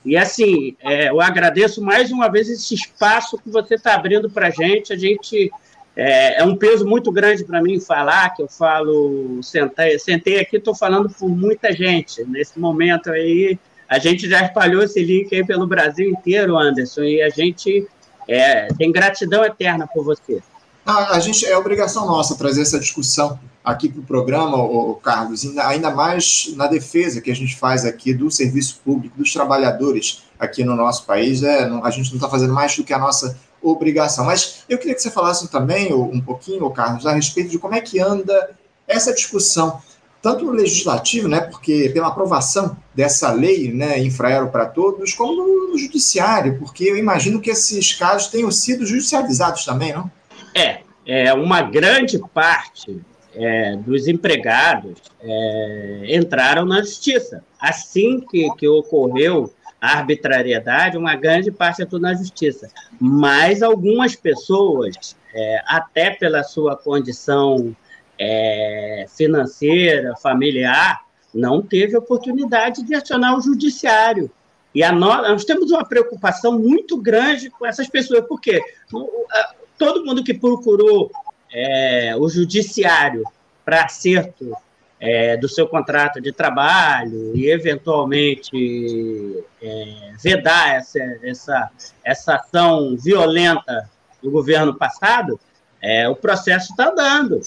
E 0.08 0.16
assim, 0.16 0.74
é, 0.80 1.10
eu 1.10 1.20
agradeço 1.20 1.82
mais 1.82 2.10
uma 2.10 2.30
vez 2.30 2.48
esse 2.48 2.74
espaço 2.74 3.36
que 3.36 3.50
você 3.50 3.74
está 3.74 3.94
abrindo 3.94 4.30
para 4.30 4.46
a 4.46 4.50
gente. 4.50 4.90
A 4.90 4.96
gente 4.96 5.52
é, 5.94 6.40
é, 6.40 6.44
um 6.44 6.56
peso 6.56 6.86
muito 6.86 7.12
grande 7.12 7.44
para 7.44 7.60
mim 7.60 7.78
falar, 7.78 8.30
que 8.30 8.40
eu 8.40 8.48
falo, 8.48 9.42
sentei, 9.42 9.98
sentei 9.98 10.40
aqui, 10.40 10.56
estou 10.56 10.74
falando 10.74 11.10
por 11.10 11.28
muita 11.28 11.72
gente. 11.72 12.24
Nesse 12.24 12.58
momento 12.58 13.10
aí, 13.10 13.58
a 13.86 13.98
gente 13.98 14.30
já 14.30 14.42
espalhou 14.42 14.82
esse 14.82 15.02
link 15.02 15.34
aí 15.34 15.44
pelo 15.44 15.66
Brasil 15.66 16.08
inteiro, 16.08 16.56
Anderson, 16.56 17.02
e 17.02 17.20
a 17.20 17.28
gente 17.28 17.86
é, 18.26 18.68
tem 18.78 18.90
gratidão 18.90 19.44
eterna 19.44 19.86
por 19.86 20.04
você. 20.04 20.40
A, 20.88 21.16
a 21.16 21.20
gente 21.20 21.44
é 21.44 21.54
obrigação 21.54 22.06
nossa 22.06 22.34
trazer 22.34 22.62
essa 22.62 22.80
discussão 22.80 23.38
aqui 23.62 23.90
para 23.90 24.00
o 24.00 24.04
programa, 24.04 24.56
o 24.56 24.94
Carlos, 24.94 25.44
ainda 25.58 25.90
mais 25.90 26.50
na 26.56 26.66
defesa 26.66 27.20
que 27.20 27.30
a 27.30 27.36
gente 27.36 27.54
faz 27.56 27.84
aqui 27.84 28.14
do 28.14 28.30
serviço 28.30 28.80
público, 28.82 29.18
dos 29.18 29.30
trabalhadores 29.30 30.24
aqui 30.38 30.64
no 30.64 30.74
nosso 30.74 31.04
país. 31.04 31.42
É, 31.42 31.64
a 31.64 31.90
gente 31.90 32.08
não 32.08 32.16
está 32.16 32.26
fazendo 32.26 32.54
mais 32.54 32.74
do 32.74 32.84
que 32.84 32.94
a 32.94 32.98
nossa 32.98 33.36
obrigação. 33.60 34.24
Mas 34.24 34.64
eu 34.66 34.78
queria 34.78 34.94
que 34.94 35.02
você 35.02 35.10
falasse 35.10 35.46
também 35.48 35.92
um 35.92 36.22
pouquinho, 36.22 36.70
Carlos, 36.70 37.04
a 37.04 37.12
respeito 37.12 37.50
de 37.50 37.58
como 37.58 37.74
é 37.74 37.82
que 37.82 38.00
anda 38.00 38.56
essa 38.86 39.12
discussão, 39.12 39.82
tanto 40.22 40.46
no 40.46 40.52
legislativo, 40.52 41.28
né, 41.28 41.42
porque 41.42 41.90
pela 41.90 42.08
aprovação 42.08 42.74
dessa 42.94 43.30
lei, 43.30 43.70
né, 43.70 43.98
Infraero 43.98 44.48
para 44.48 44.64
Todos, 44.64 45.12
como 45.12 45.68
no 45.70 45.76
judiciário, 45.76 46.58
porque 46.58 46.84
eu 46.84 46.96
imagino 46.96 47.42
que 47.42 47.50
esses 47.50 47.92
casos 47.92 48.28
tenham 48.28 48.50
sido 48.50 48.86
judicializados 48.86 49.66
também, 49.66 49.92
não? 49.92 50.10
É, 50.58 50.82
é 51.06 51.32
uma 51.32 51.62
grande 51.62 52.18
parte 52.34 53.00
é, 53.34 53.76
dos 53.76 54.08
empregados 54.08 54.98
é, 55.20 56.16
entraram 56.16 56.64
na 56.64 56.80
justiça. 56.80 57.44
Assim 57.60 58.20
que, 58.20 58.48
que 58.56 58.66
ocorreu 58.68 59.52
a 59.80 59.98
arbitrariedade, 59.98 60.96
uma 60.96 61.14
grande 61.14 61.52
parte 61.52 61.82
entrou 61.82 62.00
na 62.00 62.14
justiça. 62.14 62.68
Mas 63.00 63.62
algumas 63.62 64.16
pessoas, 64.16 65.16
é, 65.32 65.62
até 65.66 66.10
pela 66.10 66.42
sua 66.42 66.76
condição 66.76 67.74
é, 68.18 69.06
financeira, 69.16 70.16
familiar, 70.16 71.02
não 71.32 71.62
teve 71.62 71.96
oportunidade 71.96 72.82
de 72.82 72.94
acionar 72.94 73.36
o 73.36 73.40
judiciário. 73.40 74.30
E 74.74 74.82
a 74.82 74.92
nós, 74.92 75.28
nós 75.28 75.44
temos 75.44 75.70
uma 75.70 75.84
preocupação 75.84 76.58
muito 76.58 77.00
grande 77.00 77.48
com 77.50 77.64
essas 77.64 77.88
pessoas, 77.88 78.24
porque 78.28 78.60
todo 79.78 80.04
mundo 80.04 80.24
que 80.24 80.34
procurou 80.34 81.10
é, 81.52 82.14
o 82.16 82.28
judiciário 82.28 83.22
para 83.64 83.84
acerto 83.84 84.52
é, 85.00 85.36
do 85.36 85.48
seu 85.48 85.66
contrato 85.68 86.20
de 86.20 86.32
trabalho 86.32 87.32
e, 87.34 87.48
eventualmente, 87.48 89.44
é, 89.62 90.12
vedar 90.22 90.76
essa, 90.76 90.98
essa, 91.22 91.70
essa 92.04 92.34
ação 92.34 92.96
violenta 92.96 93.88
do 94.22 94.30
governo 94.30 94.74
passado, 94.74 95.38
é, 95.80 96.08
o 96.08 96.16
processo 96.16 96.72
está 96.72 96.90
andando. 96.90 97.40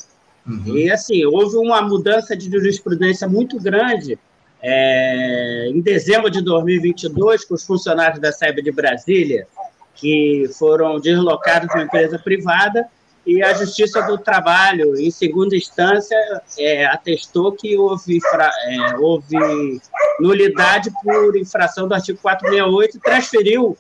Uhum. 0.48 0.78
E, 0.78 0.90
assim, 0.90 1.26
houve 1.26 1.58
uma 1.58 1.82
mudança 1.82 2.36
de 2.36 2.50
jurisprudência 2.50 3.28
muito 3.28 3.60
grande 3.60 4.18
é, 4.62 5.68
em 5.70 5.82
dezembro 5.82 6.30
de 6.30 6.42
2022, 6.42 7.46
com 7.46 7.56
os 7.56 7.66
funcionários 7.66 8.20
da 8.20 8.32
SEB 8.32 8.62
de 8.62 8.72
Brasília, 8.72 9.48
que 9.96 10.50
foram 10.58 11.00
deslocados 11.00 11.68
de 11.70 11.76
uma 11.76 11.84
empresa 11.84 12.18
privada, 12.18 12.88
e 13.26 13.44
a 13.44 13.54
Justiça 13.54 14.02
do 14.02 14.18
Trabalho, 14.18 15.00
em 15.00 15.12
segunda 15.12 15.56
instância, 15.56 16.18
é, 16.58 16.86
atestou 16.86 17.52
que 17.52 17.78
houve, 17.78 18.18
é, 18.18 18.98
houve 18.98 19.80
nulidade 20.20 20.92
por 21.04 21.38
infração 21.38 21.88
do 21.88 21.94
artigo 21.94 22.18
468 22.20 22.98
e 22.98 23.00
transferiu 23.00 23.78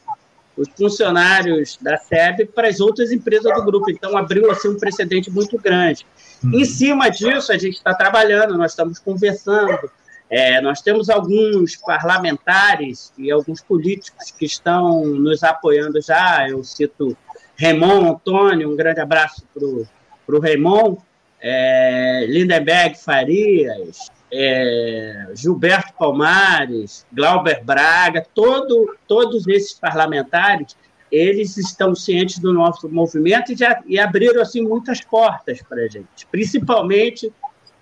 os 0.55 0.67
funcionários 0.77 1.77
da 1.81 1.97
SEB 1.97 2.45
para 2.53 2.67
as 2.67 2.79
outras 2.79 3.11
empresas 3.11 3.51
do 3.55 3.63
grupo. 3.63 3.89
Então, 3.89 4.15
abriu 4.15 4.51
assim, 4.51 4.69
um 4.69 4.77
precedente 4.77 5.31
muito 5.31 5.57
grande. 5.57 6.05
Uhum. 6.43 6.59
Em 6.59 6.65
cima 6.65 7.09
disso, 7.09 7.51
a 7.51 7.57
gente 7.57 7.77
está 7.77 7.95
trabalhando, 7.95 8.57
nós 8.57 8.71
estamos 8.71 8.99
conversando. 8.99 9.89
É, 10.31 10.61
nós 10.61 10.81
temos 10.81 11.09
alguns 11.09 11.75
parlamentares 11.75 13.11
e 13.17 13.29
alguns 13.29 13.59
políticos 13.61 14.31
que 14.31 14.45
estão 14.45 15.05
nos 15.05 15.43
apoiando 15.43 16.01
já. 16.01 16.47
Eu 16.47 16.63
cito 16.63 17.17
Raymond 17.59 18.11
Antônio, 18.11 18.71
um 18.71 18.75
grande 18.77 19.01
abraço 19.01 19.43
para 19.53 20.35
o 20.35 20.39
Raymond, 20.39 20.99
é, 21.41 22.25
Lindenberg 22.29 22.97
Farias, 22.97 24.09
é, 24.31 25.27
Gilberto 25.35 25.93
Palmares, 25.99 27.05
Glauber 27.11 27.61
Braga, 27.65 28.25
todo, 28.33 28.95
todos 29.05 29.45
esses 29.49 29.73
parlamentares, 29.73 30.77
eles 31.11 31.57
estão 31.57 31.93
cientes 31.93 32.39
do 32.39 32.53
nosso 32.53 32.87
movimento 32.87 33.51
e, 33.51 33.55
já, 33.57 33.81
e 33.85 33.99
abriram 33.99 34.41
assim 34.41 34.61
muitas 34.61 35.01
portas 35.01 35.61
para 35.61 35.81
a 35.83 35.87
gente, 35.89 36.25
principalmente 36.31 37.33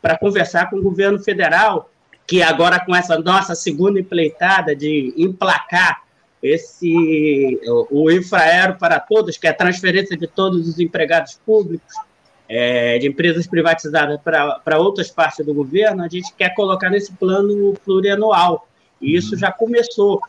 para 0.01 0.17
conversar 0.17 0.67
com 0.71 0.77
o 0.77 0.81
governo 0.81 1.19
federal, 1.19 1.91
que 2.29 2.43
agora 2.43 2.79
com 2.79 2.95
essa 2.95 3.17
nossa 3.17 3.55
segunda 3.55 3.99
empleitada 3.99 4.75
de 4.75 5.11
emplacar 5.17 6.03
esse 6.43 7.59
o 7.89 8.11
Infraero 8.11 8.75
para 8.75 8.99
Todos, 8.99 9.35
que 9.35 9.47
é 9.47 9.49
a 9.49 9.53
transferência 9.53 10.15
de 10.15 10.27
todos 10.27 10.67
os 10.67 10.79
empregados 10.79 11.39
públicos 11.43 11.91
é, 12.47 12.99
de 12.99 13.07
empresas 13.07 13.47
privatizadas 13.47 14.19
para 14.21 14.77
outras 14.77 15.09
partes 15.09 15.43
do 15.43 15.55
governo, 15.55 16.03
a 16.03 16.07
gente 16.07 16.31
quer 16.35 16.53
colocar 16.53 16.91
nesse 16.91 17.11
plano 17.13 17.73
plurianual. 17.83 18.67
E 19.01 19.17
isso 19.17 19.35
já 19.35 19.51
começou. 19.51 20.21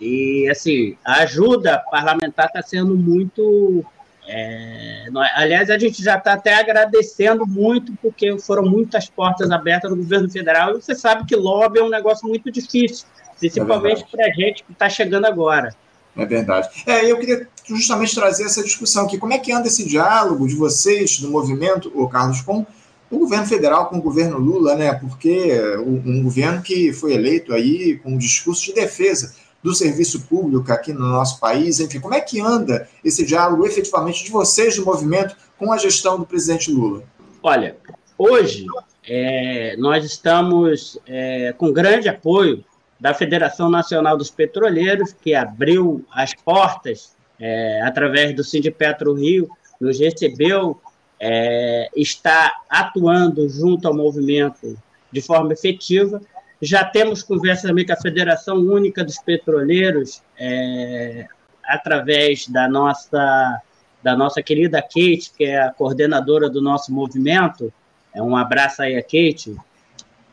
E, 0.00 0.48
assim, 0.48 0.96
a 1.04 1.22
ajuda 1.22 1.82
parlamentar 1.90 2.46
está 2.46 2.62
sendo 2.62 2.94
muito. 2.94 3.84
É, 4.30 5.08
nós, 5.10 5.28
aliás, 5.34 5.70
a 5.70 5.78
gente 5.78 6.02
já 6.02 6.16
está 6.16 6.34
até 6.34 6.54
agradecendo 6.54 7.46
muito, 7.46 7.92
porque 8.02 8.38
foram 8.38 8.64
muitas 8.64 9.08
portas 9.08 9.50
abertas 9.50 9.90
no 9.90 9.96
governo 9.96 10.30
federal. 10.30 10.70
E 10.70 10.82
você 10.82 10.94
sabe 10.94 11.24
que 11.24 11.34
lobby 11.34 11.78
é 11.78 11.82
um 11.82 11.88
negócio 11.88 12.28
muito 12.28 12.52
difícil 12.52 13.06
principalmente 13.38 14.02
é 14.02 14.06
para 14.16 14.26
a 14.26 14.30
gente 14.30 14.64
que 14.64 14.72
está 14.72 14.88
chegando 14.88 15.24
agora. 15.24 15.74
É 16.16 16.26
verdade. 16.26 16.68
É, 16.84 17.10
eu 17.10 17.18
queria 17.18 17.46
justamente 17.64 18.14
trazer 18.14 18.44
essa 18.44 18.62
discussão 18.62 19.06
aqui. 19.06 19.18
Como 19.18 19.32
é 19.32 19.38
que 19.38 19.52
anda 19.52 19.68
esse 19.68 19.86
diálogo 19.86 20.46
de 20.48 20.56
vocês, 20.56 21.18
do 21.20 21.30
movimento, 21.30 21.92
o 21.94 22.08
Carlos, 22.08 22.40
com 22.40 22.66
o 23.10 23.18
governo 23.18 23.46
federal, 23.46 23.86
com 23.86 23.98
o 23.98 24.02
governo 24.02 24.36
Lula, 24.36 24.74
né? 24.74 24.94
Porque 24.94 25.52
um 25.78 26.22
governo 26.22 26.60
que 26.60 26.92
foi 26.92 27.14
eleito 27.14 27.54
aí 27.54 27.98
com 27.98 28.10
um 28.10 28.18
discurso 28.18 28.64
de 28.64 28.74
defesa 28.74 29.32
do 29.62 29.74
serviço 29.74 30.22
público 30.22 30.72
aqui 30.72 30.92
no 30.92 31.06
nosso 31.06 31.40
país, 31.40 31.80
enfim, 31.80 32.00
como 32.00 32.14
é 32.14 32.20
que 32.20 32.40
anda 32.40 32.88
esse 33.04 33.26
diálogo 33.26 33.66
efetivamente 33.66 34.24
de 34.24 34.30
vocês 34.30 34.76
do 34.76 34.84
movimento 34.84 35.36
com 35.58 35.72
a 35.72 35.78
gestão 35.78 36.18
do 36.18 36.24
presidente 36.24 36.70
Lula? 36.70 37.02
Olha, 37.42 37.76
hoje 38.16 38.64
é, 39.06 39.76
nós 39.76 40.04
estamos 40.04 40.98
é, 41.06 41.52
com 41.56 41.72
grande 41.72 42.08
apoio 42.08 42.64
da 43.00 43.14
Federação 43.14 43.70
Nacional 43.70 44.16
dos 44.16 44.30
Petroleiros, 44.30 45.12
que 45.12 45.34
abriu 45.34 46.04
as 46.12 46.34
portas 46.34 47.16
é, 47.40 47.80
através 47.82 48.34
do 48.34 48.42
Sindipetro 48.42 49.14
Rio, 49.14 49.48
nos 49.80 49.98
recebeu, 50.00 50.80
é, 51.20 51.88
está 51.94 52.52
atuando 52.68 53.48
junto 53.48 53.86
ao 53.86 53.94
movimento 53.94 54.76
de 55.10 55.22
forma 55.22 55.52
efetiva. 55.52 56.20
Já 56.60 56.84
temos 56.84 57.22
conversa 57.22 57.68
também 57.68 57.86
com 57.86 57.92
a 57.92 57.96
Federação 57.96 58.56
Única 58.58 59.04
dos 59.04 59.18
Petroleiros, 59.18 60.22
é, 60.36 61.26
através 61.64 62.48
da 62.48 62.68
nossa, 62.68 63.62
da 64.02 64.16
nossa 64.16 64.42
querida 64.42 64.82
Kate, 64.82 65.30
que 65.36 65.44
é 65.44 65.60
a 65.60 65.70
coordenadora 65.70 66.50
do 66.50 66.60
nosso 66.60 66.92
movimento. 66.92 67.72
É 68.12 68.22
um 68.22 68.36
abraço 68.36 68.82
aí 68.82 68.96
a 68.96 69.02
Kate, 69.02 69.54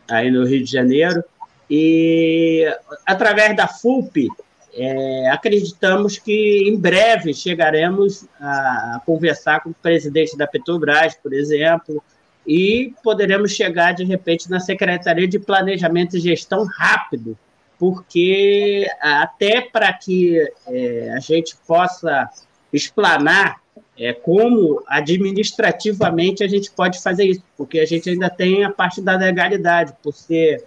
aí 0.10 0.32
no 0.32 0.46
Rio 0.46 0.64
de 0.64 0.72
Janeiro. 0.72 1.24
E 1.70 2.66
através 3.06 3.56
da 3.56 3.68
FUP, 3.68 4.28
é, 4.74 5.30
acreditamos 5.30 6.18
que 6.18 6.68
em 6.68 6.78
breve 6.78 7.34
chegaremos 7.34 8.28
a, 8.40 8.96
a, 8.96 9.02
conversar 9.06 9.62
com 9.62 9.70
o 9.70 9.74
presidente 9.74 10.38
da 10.38 10.46
Petrobras, 10.46 11.16
por 11.16 11.34
exemplo, 11.34 12.04
e 12.48 12.94
poderemos 13.04 13.52
chegar 13.52 13.94
de 13.94 14.04
repente 14.04 14.50
na 14.50 14.60
Secretaria 14.60 15.28
de 15.28 15.40
Planejamento 15.40 16.18
e 16.18 16.20
Gestão 16.20 16.66
rápido, 16.66 17.38
porque 17.80 18.88
até 19.02 19.62
para 19.62 19.92
que 19.94 20.40
é, 20.68 21.12
a 21.16 21.20
gente 21.20 21.56
possa 21.68 22.30
explanar 22.72 23.62
é, 23.98 24.14
como 24.14 24.84
administrativamente 24.88 26.44
a 26.44 26.48
gente 26.48 26.70
pode 26.72 27.02
fazer 27.02 27.26
isso, 27.26 27.44
porque 27.58 27.80
a 27.80 27.86
gente 27.86 28.10
ainda 28.10 28.30
tem 28.30 28.64
a 28.64 28.70
parte 28.70 29.02
da 29.02 29.16
legalidade, 29.16 29.94
por 30.04 30.14
ser 30.14 30.66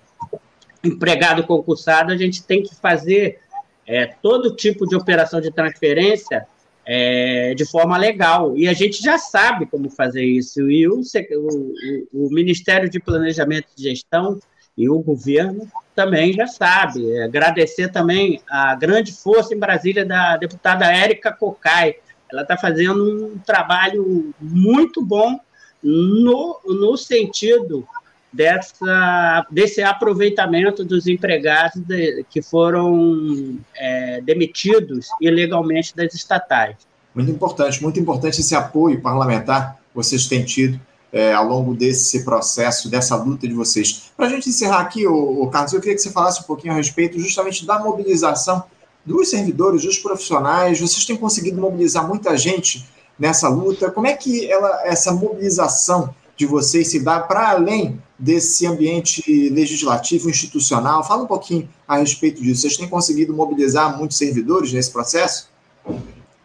empregado 0.83 1.45
concursado, 1.45 2.13
a 2.13 2.17
gente 2.17 2.43
tem 2.43 2.63
que 2.63 2.75
fazer 2.75 3.41
é, 3.87 4.07
todo 4.23 4.55
tipo 4.55 4.87
de 4.87 4.97
operação 4.97 5.41
de 5.41 5.51
transferência 5.51 6.47
é, 6.91 7.53
de 7.55 7.67
forma 7.67 7.99
legal. 7.99 8.57
E 8.57 8.67
a 8.67 8.73
gente 8.73 9.03
já 9.03 9.19
sabe 9.19 9.67
como 9.67 9.91
fazer 9.91 10.25
isso. 10.25 10.71
E 10.71 10.89
o, 10.89 11.03
o, 11.03 12.09
o 12.15 12.31
Ministério 12.31 12.89
de 12.89 12.99
Planejamento 12.99 13.69
e 13.77 13.83
Gestão 13.83 14.41
e 14.77 14.89
o 14.89 14.99
governo 15.01 15.69
também 15.95 16.33
já 16.33 16.47
sabe. 16.47 17.21
Agradecer 17.21 17.89
também 17.89 18.41
a 18.49 18.75
grande 18.75 19.13
força 19.13 19.55
em 19.55 19.59
Brasília 19.59 20.07
da 20.07 20.39
deputada 20.39 20.87
Érica 20.91 21.31
Cocai. 21.31 21.97
Ela 22.33 22.43
está 22.43 22.57
fazendo 22.57 23.35
um 23.35 23.39
trabalho 23.39 24.35
muito 24.41 25.05
bom 25.05 25.39
no, 25.83 26.59
no 26.65 26.97
sentido 26.97 27.87
dessa, 28.33 29.47
desse 29.51 29.83
aproveitamento 29.83 30.85
dos 30.85 31.07
empregados 31.07 31.81
de, 31.83 32.25
que 32.31 32.43
foram 32.43 33.59
é, 33.77 34.21
demitidos 34.21 35.09
ilegalmente 35.21 35.97
das 35.97 36.15
estatais. 36.15 36.77
Muito 37.15 37.31
importante, 37.31 37.83
muito 37.83 37.99
importante 37.99 38.41
esse 38.41 38.55
apoio 38.55 39.01
parlamentar 39.01 39.75
que 39.75 39.95
vocês 39.95 40.27
têm 40.27 40.45
tido 40.45 40.79
é, 41.13 41.33
ao 41.33 41.47
longo 41.47 41.75
desse 41.75 42.25
processo, 42.25 42.91
dessa 42.91 43.17
luta 43.17 43.49
de 43.49 43.55
vocês. 43.55 44.11
Para 44.17 44.27
a 44.27 44.29
gente 44.29 44.49
encerrar 44.49 44.81
aqui, 44.81 45.07
o, 45.07 45.43
o 45.43 45.51
Carlos, 45.51 45.73
eu 45.73 45.81
queria 45.81 45.97
que 45.97 46.03
você 46.03 46.11
falasse 46.11 46.41
um 46.41 46.45
pouquinho 46.45 46.75
a 46.75 46.77
respeito 46.77 47.19
justamente 47.19 47.67
da 47.67 47.79
mobilização 47.79 48.65
dos 49.05 49.31
servidores, 49.31 49.83
dos 49.83 49.99
profissionais. 49.99 50.79
Vocês 50.79 51.05
têm 51.07 51.17
conseguido 51.17 51.61
mobilizar 51.61 52.07
muita 52.07 52.37
gente 52.37 52.87
nessa 53.19 53.49
luta. 53.49 53.91
Como 53.91 54.07
é 54.07 54.15
que 54.15 54.51
ela, 54.51 54.83
essa 54.85 55.13
mobilização 55.13 56.15
de 56.37 56.47
vocês 56.47 56.89
se 56.91 57.01
dá 57.01 57.19
para 57.19 57.49
além 57.49 58.01
desse 58.19 58.67
ambiente 58.67 59.49
legislativo, 59.51 60.29
institucional? 60.29 61.05
Fala 61.05 61.23
um 61.23 61.27
pouquinho 61.27 61.69
a 61.87 61.99
respeito 61.99 62.43
disso. 62.43 62.63
Vocês 62.63 62.77
têm 62.77 62.89
conseguido 62.89 63.33
mobilizar 63.33 63.97
muitos 63.97 64.17
servidores 64.17 64.73
nesse 64.73 64.91
processo? 64.91 65.49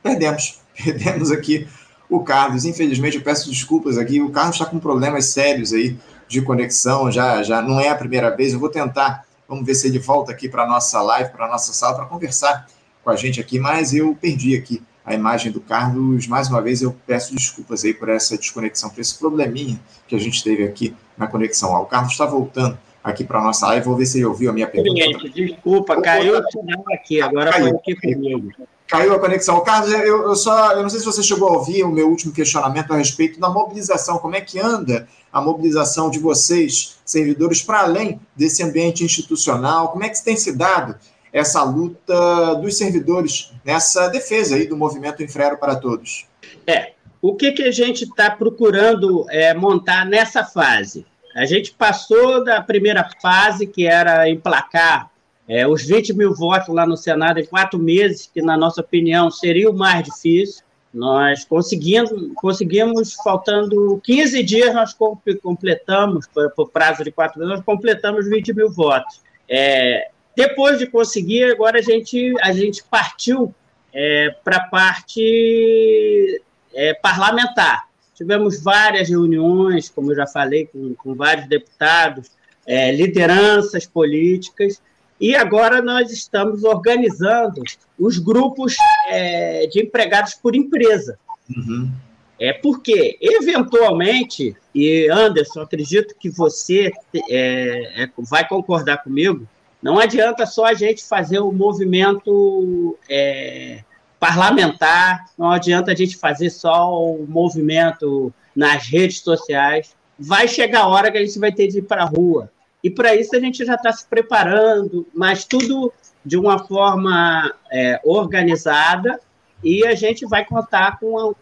Perdemos, 0.01 0.59
perdemos 0.83 1.31
aqui 1.31 1.67
o 2.09 2.19
Carlos. 2.19 2.65
Infelizmente, 2.65 3.17
eu 3.17 3.23
peço 3.23 3.49
desculpas 3.49 3.97
aqui. 3.97 4.21
O 4.21 4.29
Carlos 4.29 4.55
está 4.55 4.65
com 4.65 4.79
problemas 4.79 5.25
sérios 5.25 5.73
aí 5.73 5.97
de 6.27 6.41
conexão, 6.41 7.11
já, 7.11 7.41
já 7.43 7.61
não 7.61 7.79
é 7.79 7.89
a 7.89 7.95
primeira 7.95 8.35
vez. 8.35 8.53
Eu 8.53 8.59
vou 8.59 8.69
tentar, 8.69 9.25
vamos 9.47 9.65
ver 9.65 9.75
se 9.75 9.87
ele 9.87 9.99
volta 9.99 10.31
aqui 10.31 10.47
para 10.47 10.63
a 10.63 10.67
nossa 10.67 11.01
live, 11.01 11.31
para 11.31 11.45
a 11.45 11.49
nossa 11.49 11.73
sala, 11.73 11.95
para 11.95 12.05
conversar 12.05 12.67
com 13.03 13.09
a 13.09 13.15
gente 13.15 13.39
aqui, 13.39 13.59
mas 13.59 13.93
eu 13.93 14.15
perdi 14.19 14.55
aqui 14.55 14.81
a 15.05 15.13
imagem 15.13 15.51
do 15.51 15.59
Carlos. 15.59 16.27
Mais 16.27 16.49
uma 16.49 16.61
vez, 16.61 16.81
eu 16.81 16.95
peço 17.05 17.35
desculpas 17.35 17.83
aí 17.83 17.93
por 17.93 18.09
essa 18.09 18.37
desconexão, 18.37 18.89
por 18.89 19.01
esse 19.01 19.17
probleminha 19.17 19.79
que 20.07 20.15
a 20.15 20.19
gente 20.19 20.43
teve 20.43 20.63
aqui 20.63 20.95
na 21.17 21.27
conexão. 21.27 21.73
o 21.73 21.85
Carlos 21.85 22.11
está 22.11 22.25
voltando 22.25 22.77
aqui 23.03 23.23
para 23.23 23.39
a 23.39 23.43
nossa 23.43 23.67
live, 23.67 23.85
vou 23.85 23.97
ver 23.97 24.05
se 24.05 24.17
ele 24.17 24.25
ouviu 24.25 24.49
a 24.49 24.53
minha 24.53 24.67
pergunta. 24.67 25.01
Gente, 25.01 25.29
desculpa, 25.29 26.01
caiu 26.01 26.39
o 26.39 26.51
sinal 26.51 26.83
aqui, 26.93 27.21
agora 27.21 27.51
caiu. 27.51 27.67
foi 27.67 27.77
aqui 27.77 27.95
comigo. 27.95 28.51
Caiu 28.87 29.13
a 29.13 29.19
conexão. 29.19 29.59
Carlos, 29.61 29.91
eu, 29.91 30.23
eu, 30.23 30.35
só, 30.35 30.73
eu 30.73 30.83
não 30.83 30.89
sei 30.89 30.99
se 30.99 31.05
você 31.05 31.23
chegou 31.23 31.49
a 31.49 31.57
ouvir 31.57 31.83
o 31.83 31.91
meu 31.91 32.09
último 32.09 32.31
questionamento 32.31 32.93
a 32.93 32.97
respeito 32.97 33.39
da 33.39 33.49
mobilização. 33.49 34.19
Como 34.19 34.35
é 34.35 34.41
que 34.41 34.59
anda 34.59 35.07
a 35.31 35.41
mobilização 35.41 36.09
de 36.09 36.19
vocês, 36.19 36.97
servidores, 37.03 37.61
para 37.61 37.81
além 37.81 38.19
desse 38.35 38.61
ambiente 38.61 39.03
institucional? 39.03 39.89
Como 39.89 40.03
é 40.03 40.09
que 40.09 40.23
tem 40.23 40.37
se 40.37 40.55
dado 40.55 40.95
essa 41.33 41.63
luta 41.63 42.53
dos 42.55 42.77
servidores 42.77 43.51
nessa 43.65 44.07
defesa 44.07 44.55
aí 44.55 44.67
do 44.67 44.77
movimento 44.77 45.23
Infrero 45.23 45.57
para 45.57 45.75
Todos? 45.75 46.27
É, 46.67 46.93
o 47.19 47.35
que, 47.35 47.51
que 47.51 47.63
a 47.63 47.71
gente 47.71 48.03
está 48.03 48.29
procurando 48.29 49.25
é, 49.29 49.53
montar 49.53 50.05
nessa 50.05 50.45
fase? 50.45 51.05
A 51.35 51.45
gente 51.45 51.73
passou 51.73 52.43
da 52.43 52.61
primeira 52.61 53.09
fase, 53.19 53.65
que 53.65 53.87
era 53.87 54.29
emplacar 54.29 55.09
é, 55.47 55.67
os 55.67 55.83
20 55.83 56.13
mil 56.13 56.33
votos 56.33 56.73
lá 56.73 56.85
no 56.85 56.95
Senado 56.95 57.39
em 57.39 57.45
quatro 57.45 57.79
meses, 57.79 58.29
que, 58.31 58.41
na 58.41 58.55
nossa 58.55 58.81
opinião, 58.81 59.31
seria 59.31 59.69
o 59.69 59.73
mais 59.73 60.03
difícil. 60.03 60.63
Nós 60.93 61.43
conseguimos, 61.43 62.11
conseguimos 62.35 63.15
faltando 63.15 63.99
15 64.03 64.43
dias, 64.43 64.75
nós 64.75 64.95
completamos, 65.41 66.27
por 66.55 66.69
prazo 66.69 67.03
de 67.03 67.11
quatro 67.11 67.39
meses, 67.39 67.55
nós 67.55 67.65
completamos 67.65 68.29
20 68.29 68.53
mil 68.53 68.71
votos. 68.71 69.21
É, 69.49 70.09
depois 70.35 70.79
de 70.79 70.87
conseguir, 70.87 71.43
agora 71.45 71.79
a 71.79 71.81
gente, 71.81 72.33
a 72.41 72.51
gente 72.51 72.83
partiu 72.83 73.53
é, 73.93 74.35
para 74.43 74.57
a 74.57 74.67
parte 74.67 76.41
é, 76.73 76.93
parlamentar. 76.95 77.87
Tivemos 78.15 78.61
várias 78.61 79.09
reuniões, 79.09 79.89
como 79.89 80.11
eu 80.11 80.15
já 80.15 80.27
falei, 80.27 80.67
com, 80.67 80.93
com 80.95 81.15
vários 81.15 81.47
deputados, 81.47 82.31
é, 82.65 82.91
lideranças 82.91 83.85
políticas, 83.85 84.81
e 85.19 85.35
agora 85.35 85.81
nós 85.81 86.11
estamos 86.11 86.63
organizando 86.63 87.61
os 87.97 88.17
grupos 88.17 88.75
é, 89.09 89.67
de 89.67 89.81
empregados 89.81 90.33
por 90.33 90.55
empresa. 90.55 91.17
Uhum. 91.49 91.91
É 92.39 92.51
porque, 92.51 93.17
eventualmente, 93.21 94.55
e 94.73 95.07
Anderson, 95.09 95.61
acredito 95.61 96.15
que 96.19 96.29
você 96.29 96.91
é, 97.29 98.03
é, 98.03 98.09
vai 98.17 98.47
concordar 98.47 99.03
comigo, 99.03 99.47
não 99.83 99.99
adianta 99.99 100.45
só 100.45 100.65
a 100.65 100.73
gente 100.73 101.03
fazer 101.03 101.39
o 101.39 101.51
movimento 101.51 102.97
é, 103.09 103.83
parlamentar, 104.17 105.25
não 105.37 105.51
adianta 105.51 105.91
a 105.91 105.95
gente 105.95 106.15
fazer 106.15 106.49
só 106.49 106.89
o 106.89 107.27
movimento 107.27 108.33
nas 108.55 108.87
redes 108.87 109.19
sociais. 109.19 109.93
Vai 110.17 110.47
chegar 110.47 110.83
a 110.83 110.87
hora 110.87 111.11
que 111.11 111.17
a 111.17 111.25
gente 111.25 111.37
vai 111.37 111.51
ter 111.51 111.67
de 111.67 111.79
ir 111.79 111.81
para 111.81 112.03
a 112.03 112.05
rua. 112.05 112.49
E 112.81 112.89
para 112.89 113.13
isso 113.13 113.35
a 113.35 113.39
gente 113.41 113.65
já 113.65 113.75
está 113.75 113.91
se 113.91 114.07
preparando, 114.07 115.05
mas 115.13 115.43
tudo 115.43 115.91
de 116.25 116.37
uma 116.37 116.59
forma 116.59 117.53
é, 117.69 117.99
organizada 118.05 119.19
e 119.61 119.85
a 119.85 119.95
gente 119.95 120.25
vai 120.25 120.45
contar 120.45 120.97
com, 120.97 121.19
a, 121.19 121.33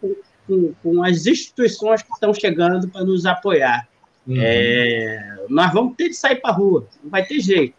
com, 0.47 0.73
com 0.81 1.03
as 1.03 1.27
instituições 1.27 2.01
que 2.01 2.11
estão 2.11 2.33
chegando 2.33 2.87
para 2.87 3.03
nos 3.03 3.27
apoiar. 3.27 3.87
Uhum. 4.25 4.35
É, 4.39 5.45
nós 5.47 5.71
vamos 5.71 5.95
ter 5.95 6.09
de 6.09 6.15
sair 6.15 6.37
para 6.37 6.49
a 6.49 6.53
rua, 6.53 6.87
não 7.03 7.11
vai 7.11 7.23
ter 7.23 7.39
jeito. 7.39 7.75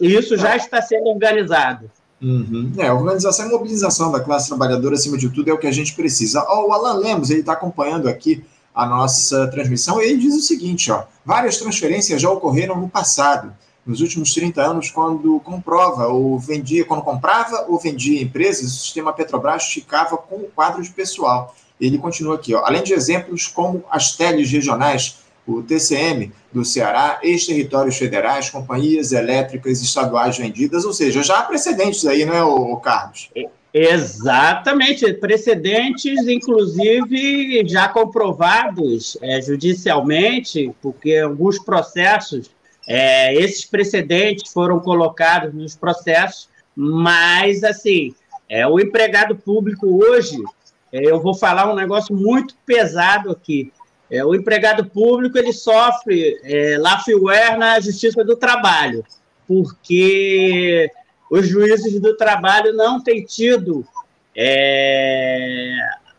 E 0.00 0.14
isso 0.14 0.36
já 0.36 0.56
está 0.56 0.80
sendo 0.82 1.08
organizado. 1.08 1.90
Uhum. 2.20 2.72
É, 2.78 2.92
organização 2.92 3.46
e 3.46 3.50
mobilização 3.50 4.12
da 4.12 4.20
classe 4.20 4.48
trabalhadora, 4.48 4.94
acima 4.94 5.18
de 5.18 5.28
tudo, 5.28 5.50
é 5.50 5.52
o 5.52 5.58
que 5.58 5.66
a 5.66 5.72
gente 5.72 5.94
precisa. 5.94 6.46
Oh, 6.48 6.68
o 6.68 6.72
Alan 6.72 6.98
Lemos, 6.98 7.30
ele 7.30 7.40
está 7.40 7.52
acompanhando 7.52 8.08
aqui 8.08 8.44
a 8.74 8.86
nossa 8.86 9.48
transmissão, 9.48 10.00
e 10.00 10.06
ele 10.06 10.18
diz 10.18 10.34
o 10.34 10.40
seguinte, 10.40 10.90
ó, 10.90 11.04
várias 11.24 11.58
transferências 11.58 12.22
já 12.22 12.30
ocorreram 12.30 12.80
no 12.80 12.88
passado, 12.88 13.52
nos 13.84 14.00
últimos 14.00 14.32
30 14.32 14.62
anos, 14.62 14.90
quando 14.90 15.40
comprova 15.40 16.06
ou 16.06 16.38
vendia, 16.38 16.84
quando 16.84 17.02
comprava 17.02 17.66
ou 17.68 17.78
vendia 17.78 18.22
empresas, 18.22 18.66
o 18.66 18.78
sistema 18.78 19.12
Petrobras 19.12 19.64
ficava 19.64 20.16
com 20.16 20.36
o 20.36 20.50
quadro 20.54 20.80
de 20.80 20.90
pessoal. 20.90 21.54
Ele 21.80 21.98
continua 21.98 22.36
aqui, 22.36 22.54
ó, 22.54 22.64
além 22.64 22.84
de 22.84 22.92
exemplos 22.92 23.48
como 23.48 23.84
as 23.90 24.16
teles 24.16 24.50
regionais, 24.50 25.18
o 25.44 25.62
TCM 25.62 26.32
do 26.52 26.64
Ceará, 26.64 27.18
ex-territórios 27.22 27.96
federais, 27.96 28.50
companhias 28.50 29.12
elétricas 29.12 29.80
estaduais 29.80 30.36
vendidas, 30.36 30.84
ou 30.84 30.92
seja, 30.92 31.22
já 31.22 31.38
há 31.38 31.42
precedentes 31.42 32.06
aí, 32.06 32.24
não 32.24 32.34
é, 32.34 32.42
o 32.42 32.76
Carlos? 32.76 33.30
Exatamente, 33.74 35.14
precedentes, 35.14 36.28
inclusive, 36.28 37.66
já 37.66 37.88
comprovados 37.88 39.16
é, 39.22 39.40
judicialmente, 39.40 40.74
porque 40.82 41.16
alguns 41.16 41.58
processos, 41.58 42.50
é, 42.86 43.34
esses 43.34 43.64
precedentes 43.64 44.52
foram 44.52 44.78
colocados 44.78 45.54
nos 45.54 45.74
processos, 45.74 46.50
mas, 46.76 47.64
assim, 47.64 48.14
é, 48.46 48.66
o 48.66 48.78
empregado 48.78 49.34
público 49.36 50.04
hoje, 50.04 50.36
é, 50.92 51.10
eu 51.10 51.18
vou 51.18 51.34
falar 51.34 51.72
um 51.72 51.74
negócio 51.74 52.14
muito 52.14 52.54
pesado 52.66 53.30
aqui, 53.30 53.72
é, 54.12 54.22
o 54.22 54.34
empregado 54.34 54.84
público 54.84 55.38
ele 55.38 55.54
sofre 55.54 56.38
é, 56.44 56.76
lawfare 56.76 57.56
na 57.56 57.80
Justiça 57.80 58.22
do 58.22 58.36
Trabalho, 58.36 59.02
porque 59.48 60.90
os 61.30 61.48
juízes 61.48 61.98
do 61.98 62.14
trabalho 62.14 62.74
não 62.74 63.02
têm 63.02 63.24
tido 63.24 63.86
é, 64.36 65.78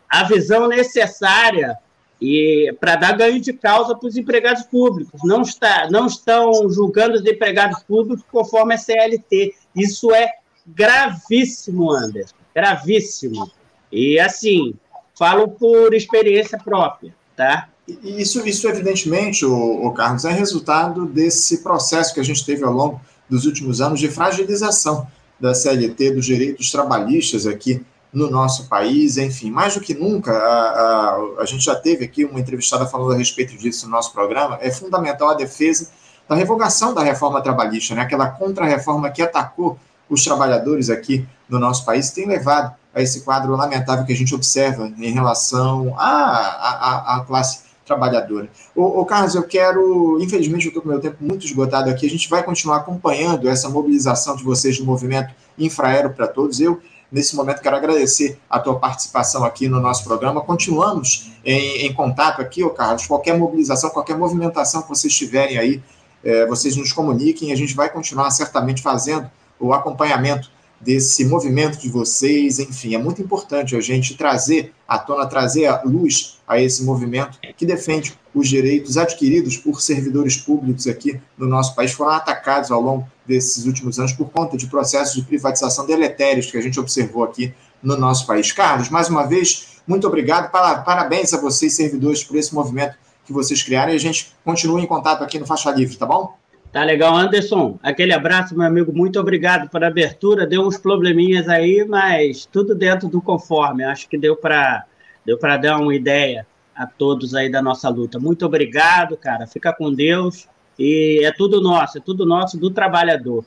a 0.10 0.24
visão 0.24 0.68
necessária 0.68 1.78
e 2.20 2.76
para 2.80 2.96
dar 2.96 3.16
ganho 3.16 3.40
de 3.40 3.54
causa 3.54 3.96
para 3.96 4.08
os 4.08 4.18
empregados 4.18 4.64
públicos. 4.64 5.22
Não, 5.24 5.44
está, 5.44 5.88
não 5.92 6.08
estão 6.08 6.68
julgando 6.72 7.18
os 7.18 7.26
empregados 7.26 7.84
públicos 7.84 8.26
conforme 8.32 8.74
a 8.74 8.78
CLT. 8.78 9.54
Isso 9.76 10.12
é 10.12 10.32
gravíssimo, 10.66 11.92
Anderson, 11.92 12.36
gravíssimo. 12.56 13.52
E 13.92 14.20
assim, 14.20 14.74
falo 15.16 15.50
por 15.50 15.94
experiência 15.94 16.58
própria, 16.58 17.14
tá? 17.36 17.70
Isso, 17.88 18.48
isso 18.48 18.68
evidentemente, 18.68 19.46
o, 19.46 19.92
Carlos, 19.92 20.24
é 20.24 20.32
resultado 20.32 21.06
desse 21.06 21.62
processo 21.62 22.14
que 22.14 22.20
a 22.20 22.24
gente 22.24 22.46
teve 22.46 22.64
ao 22.64 22.72
longo 22.72 23.02
dos 23.30 23.46
últimos 23.46 23.82
anos 23.82 24.00
de 24.00 24.08
fragilização 24.10 25.06
da 25.40 25.54
CLT, 25.54 26.12
dos 26.12 26.26
direitos 26.26 26.72
trabalhistas 26.72 27.46
aqui 27.46 27.86
no 28.14 28.30
nosso 28.30 28.70
país, 28.70 29.18
enfim, 29.18 29.50
mais 29.50 29.74
do 29.74 29.82
que 29.82 29.94
nunca, 29.94 30.32
a, 30.32 30.38
a, 30.38 31.18
a, 31.40 31.46
gente 31.46 31.66
já 31.66 31.76
teve 31.76 32.06
aqui 32.06 32.24
uma 32.24 32.40
entrevistada 32.40 32.86
falando 32.86 33.14
a 33.14 33.18
respeito 33.18 33.58
disso 33.58 33.86
no 33.86 33.92
nosso 33.92 34.14
programa, 34.14 34.60
é 34.62 34.72
fundamental 34.72 35.30
a 35.30 35.34
defesa 35.34 35.90
da 36.30 36.36
revogação 36.36 36.94
da 36.94 37.02
reforma 37.02 37.42
trabalhista, 37.42 37.96
né? 37.96 38.02
aquela 38.02 38.30
contra-reforma 38.30 39.10
que 39.10 39.22
atacou 39.22 39.78
os 40.08 40.24
trabalhadores 40.24 40.90
aqui 40.90 41.28
no 41.50 41.58
nosso 41.58 41.84
país, 41.84 42.12
tem 42.12 42.28
levado 42.28 42.74
a 42.94 43.02
esse 43.02 43.22
quadro 43.22 43.56
lamentável 43.56 44.06
que 44.06 44.14
a 44.14 44.16
gente 44.16 44.34
observa 44.36 44.86
em 44.86 45.12
relação 45.12 45.96
à, 45.98 46.06
à, 46.06 47.16
à 47.16 47.20
classe 47.22 47.64
trabalhadora. 47.86 48.50
Ô, 48.76 49.02
ô, 49.02 49.06
Carlos, 49.06 49.36
eu 49.36 49.44
quero, 49.44 50.18
infelizmente 50.22 50.66
eu 50.66 50.70
estou 50.70 50.82
com 50.82 50.90
meu 50.90 51.00
tempo 51.00 51.18
muito 51.20 51.46
esgotado 51.46 51.90
aqui, 51.90 52.06
a 52.06 52.10
gente 52.10 52.30
vai 52.30 52.44
continuar 52.44 52.78
acompanhando 52.78 53.50
essa 53.50 53.70
mobilização 53.70 54.36
de 54.36 54.44
vocês 54.44 54.78
do 54.78 54.86
movimento 54.86 55.34
Infraero 55.58 56.12
para 56.12 56.28
Todos. 56.28 56.60
Eu 56.60 56.82
Nesse 57.14 57.36
momento, 57.36 57.62
quero 57.62 57.76
agradecer 57.76 58.40
a 58.50 58.60
tua 58.60 58.80
participação 58.80 59.44
aqui 59.44 59.70
no 59.70 59.80
nosso 59.80 60.04
programa. 60.04 60.42
Continuamos 60.42 61.32
em, 61.46 61.86
em 61.86 61.94
contato 61.94 62.42
aqui, 62.42 62.64
ô 62.64 62.72
Carlos. 62.72 63.06
Qualquer 63.06 63.38
mobilização, 63.38 63.92
qualquer 63.92 64.18
movimentação 64.18 64.82
que 64.82 64.90
vocês 64.90 65.16
tiverem 65.16 65.60
aí, 65.60 65.84
é, 66.24 66.48
vocês 66.48 66.76
nos 66.76 66.92
comuniquem. 66.92 67.52
A 67.52 67.56
gente 67.56 67.76
vai 67.76 67.88
continuar 67.88 68.32
certamente 68.32 68.82
fazendo 68.82 69.30
o 69.60 69.72
acompanhamento 69.74 70.50
desse 70.84 71.26
movimento 71.26 71.80
de 71.80 71.90
vocês. 71.90 72.60
Enfim, 72.60 72.96
é 72.96 72.98
muito 72.98 73.22
importante 73.22 73.76
a 73.76 73.82
gente 73.82 74.16
trazer 74.16 74.74
à 74.88 75.00
tona, 75.00 75.26
trazer 75.26 75.66
a 75.66 75.82
luz 75.84 76.40
a 76.48 76.60
esse 76.60 76.84
movimento 76.84 77.40
que 77.56 77.66
defende 77.66 78.14
os 78.34 78.50
direitos 78.50 78.98
adquiridos 78.98 79.58
por 79.58 79.82
servidores 79.82 80.38
públicos 80.38 80.88
aqui 80.88 81.20
no 81.38 81.48
nosso 81.48 81.76
país, 81.76 81.92
foram 81.92 82.12
atacados 82.12 82.72
ao 82.72 82.82
longo 82.82 83.08
desses 83.26 83.66
últimos 83.66 84.00
anos 84.00 84.12
por 84.14 84.30
conta 84.30 84.58
de 84.58 84.68
processos 84.68 85.16
de 85.16 85.22
privatização 85.22 85.86
deletérios 85.86 86.50
que 86.50 86.58
a 86.58 86.62
gente 86.62 86.80
observou 86.80 87.24
aqui 87.24 87.54
no 87.82 87.96
nosso 87.96 88.26
país. 88.28 88.52
Carlos, 88.52 88.90
mais 88.90 89.10
uma 89.10 89.24
vez, 89.24 89.80
muito 89.88 90.08
obrigado, 90.08 90.52
parabéns 90.52 91.34
a 91.34 91.40
vocês, 91.40 91.76
servidores, 91.76 92.24
por 92.24 92.36
esse 92.36 92.54
movimento 92.54 92.96
que 93.26 93.32
vocês 93.32 93.64
criaram 93.64 93.94
e 93.94 93.96
a 93.96 94.00
gente 94.00 94.34
continua 94.44 94.82
em 94.82 94.88
contato 94.88 95.24
aqui 95.24 95.40
no 95.40 95.46
Faixa 95.46 95.72
Livre, 95.72 95.96
tá 95.96 96.06
bom? 96.06 96.36
Tá 96.74 96.84
legal, 96.84 97.16
Anderson. 97.16 97.78
Aquele 97.84 98.14
abraço, 98.14 98.58
meu 98.58 98.66
amigo. 98.66 98.92
Muito 98.92 99.20
obrigado 99.20 99.70
pela 99.70 99.86
abertura. 99.86 100.48
Deu 100.48 100.64
uns 100.64 100.76
probleminhas 100.76 101.48
aí, 101.48 101.86
mas 101.88 102.48
tudo 102.52 102.74
dentro 102.74 103.08
do 103.08 103.22
conforme. 103.22 103.84
Acho 103.84 104.10
que 104.10 104.18
deu 104.18 104.36
para 104.36 104.84
deu 105.24 105.38
para 105.38 105.56
dar 105.56 105.78
uma 105.78 105.94
ideia 105.94 106.48
a 106.76 106.88
todos 106.88 107.36
aí 107.36 107.48
da 107.48 107.62
nossa 107.62 107.88
luta. 107.90 108.20
Muito 108.20 108.44
obrigado, 108.44 109.16
cara. 109.16 109.46
Fica 109.46 109.72
com 109.72 109.94
Deus. 109.94 110.48
E 110.78 111.22
é 111.24 111.32
tudo 111.32 111.62
nosso, 111.62 112.00
é 112.00 112.02
tudo 112.02 112.26
nosso 112.26 112.58
do 112.58 112.72
trabalhador. 112.72 113.46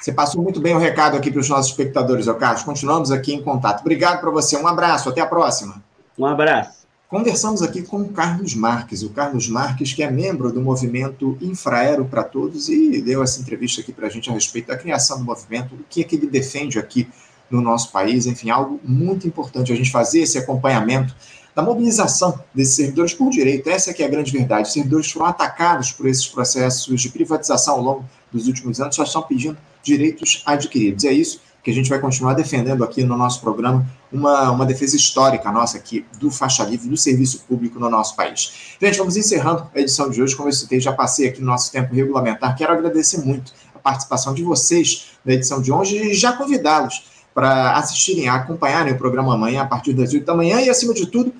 Você 0.00 0.12
passou 0.12 0.42
muito 0.42 0.60
bem 0.60 0.74
o 0.74 0.78
recado 0.78 1.16
aqui 1.16 1.30
para 1.30 1.40
os 1.40 1.48
nossos 1.48 1.70
espectadores, 1.70 2.26
Carlos. 2.26 2.64
Continuamos 2.64 3.12
aqui 3.12 3.32
em 3.32 3.40
contato. 3.40 3.82
Obrigado 3.82 4.20
para 4.20 4.32
você. 4.32 4.56
Um 4.56 4.66
abraço. 4.66 5.08
Até 5.08 5.20
a 5.20 5.26
próxima. 5.26 5.80
Um 6.18 6.26
abraço. 6.26 6.83
Conversamos 7.08 7.62
aqui 7.62 7.82
com 7.82 7.98
o 7.98 8.08
Carlos 8.08 8.54
Marques, 8.54 9.02
o 9.02 9.10
Carlos 9.10 9.48
Marques, 9.48 9.92
que 9.92 10.02
é 10.02 10.10
membro 10.10 10.50
do 10.50 10.60
movimento 10.60 11.36
Infraero 11.40 12.06
para 12.06 12.24
Todos 12.24 12.68
e 12.68 13.00
deu 13.02 13.22
essa 13.22 13.40
entrevista 13.40 13.82
aqui 13.82 13.92
para 13.92 14.06
a 14.06 14.10
gente 14.10 14.30
a 14.30 14.32
respeito 14.32 14.68
da 14.68 14.76
criação 14.76 15.18
do 15.18 15.24
movimento, 15.24 15.74
o 15.74 15.84
que 15.88 16.00
é 16.00 16.04
que 16.04 16.16
ele 16.16 16.26
defende 16.26 16.78
aqui 16.78 17.06
no 17.50 17.60
nosso 17.60 17.92
país, 17.92 18.26
enfim, 18.26 18.48
algo 18.50 18.80
muito 18.82 19.28
importante 19.28 19.70
a 19.70 19.76
gente 19.76 19.90
fazer 19.90 20.20
esse 20.20 20.38
acompanhamento 20.38 21.14
da 21.54 21.62
mobilização 21.62 22.40
desses 22.54 22.74
servidores 22.74 23.12
por 23.12 23.30
direito. 23.30 23.68
Essa 23.68 23.90
é 23.90 24.02
é 24.02 24.04
a 24.06 24.08
grande 24.08 24.32
verdade. 24.32 24.68
Os 24.68 24.72
servidores 24.72 25.10
foram 25.10 25.26
atacados 25.26 25.92
por 25.92 26.06
esses 26.06 26.26
processos 26.26 27.00
de 27.00 27.10
privatização 27.10 27.74
ao 27.74 27.82
longo 27.82 28.04
dos 28.32 28.48
últimos 28.48 28.80
anos, 28.80 28.96
só 28.96 29.04
estão 29.04 29.22
pedindo 29.22 29.56
direitos 29.82 30.42
adquiridos. 30.46 31.04
É 31.04 31.12
isso 31.12 31.40
que 31.64 31.70
a 31.70 31.74
gente 31.74 31.88
vai 31.88 31.98
continuar 31.98 32.34
defendendo 32.34 32.84
aqui 32.84 33.02
no 33.02 33.16
nosso 33.16 33.40
programa, 33.40 33.86
uma, 34.12 34.50
uma 34.50 34.66
defesa 34.66 34.94
histórica 34.96 35.50
nossa 35.50 35.78
aqui 35.78 36.04
do 36.20 36.30
faixa 36.30 36.62
livre, 36.62 36.88
do 36.88 36.96
serviço 36.96 37.40
público 37.48 37.80
no 37.80 37.88
nosso 37.88 38.14
país. 38.14 38.76
Gente, 38.80 38.98
vamos 38.98 39.16
encerrando 39.16 39.66
a 39.74 39.80
edição 39.80 40.10
de 40.10 40.22
hoje, 40.22 40.36
como 40.36 40.50
eu 40.50 40.52
citei, 40.52 40.78
já 40.78 40.92
passei 40.92 41.28
aqui 41.28 41.40
no 41.40 41.46
nosso 41.46 41.72
tempo 41.72 41.94
regulamentar, 41.94 42.54
quero 42.54 42.74
agradecer 42.74 43.24
muito 43.24 43.54
a 43.74 43.78
participação 43.78 44.34
de 44.34 44.42
vocês 44.42 45.12
na 45.24 45.32
edição 45.32 45.62
de 45.62 45.72
hoje 45.72 45.96
e 45.96 46.14
já 46.14 46.34
convidá-los 46.34 47.14
para 47.32 47.76
assistirem, 47.78 48.28
acompanharem 48.28 48.92
o 48.92 48.98
programa 48.98 49.34
amanhã 49.34 49.62
a 49.62 49.66
partir 49.66 49.94
das 49.94 50.12
8 50.12 50.24
da 50.24 50.34
manhã. 50.34 50.60
E, 50.60 50.70
acima 50.70 50.94
de 50.94 51.06
tudo, 51.06 51.34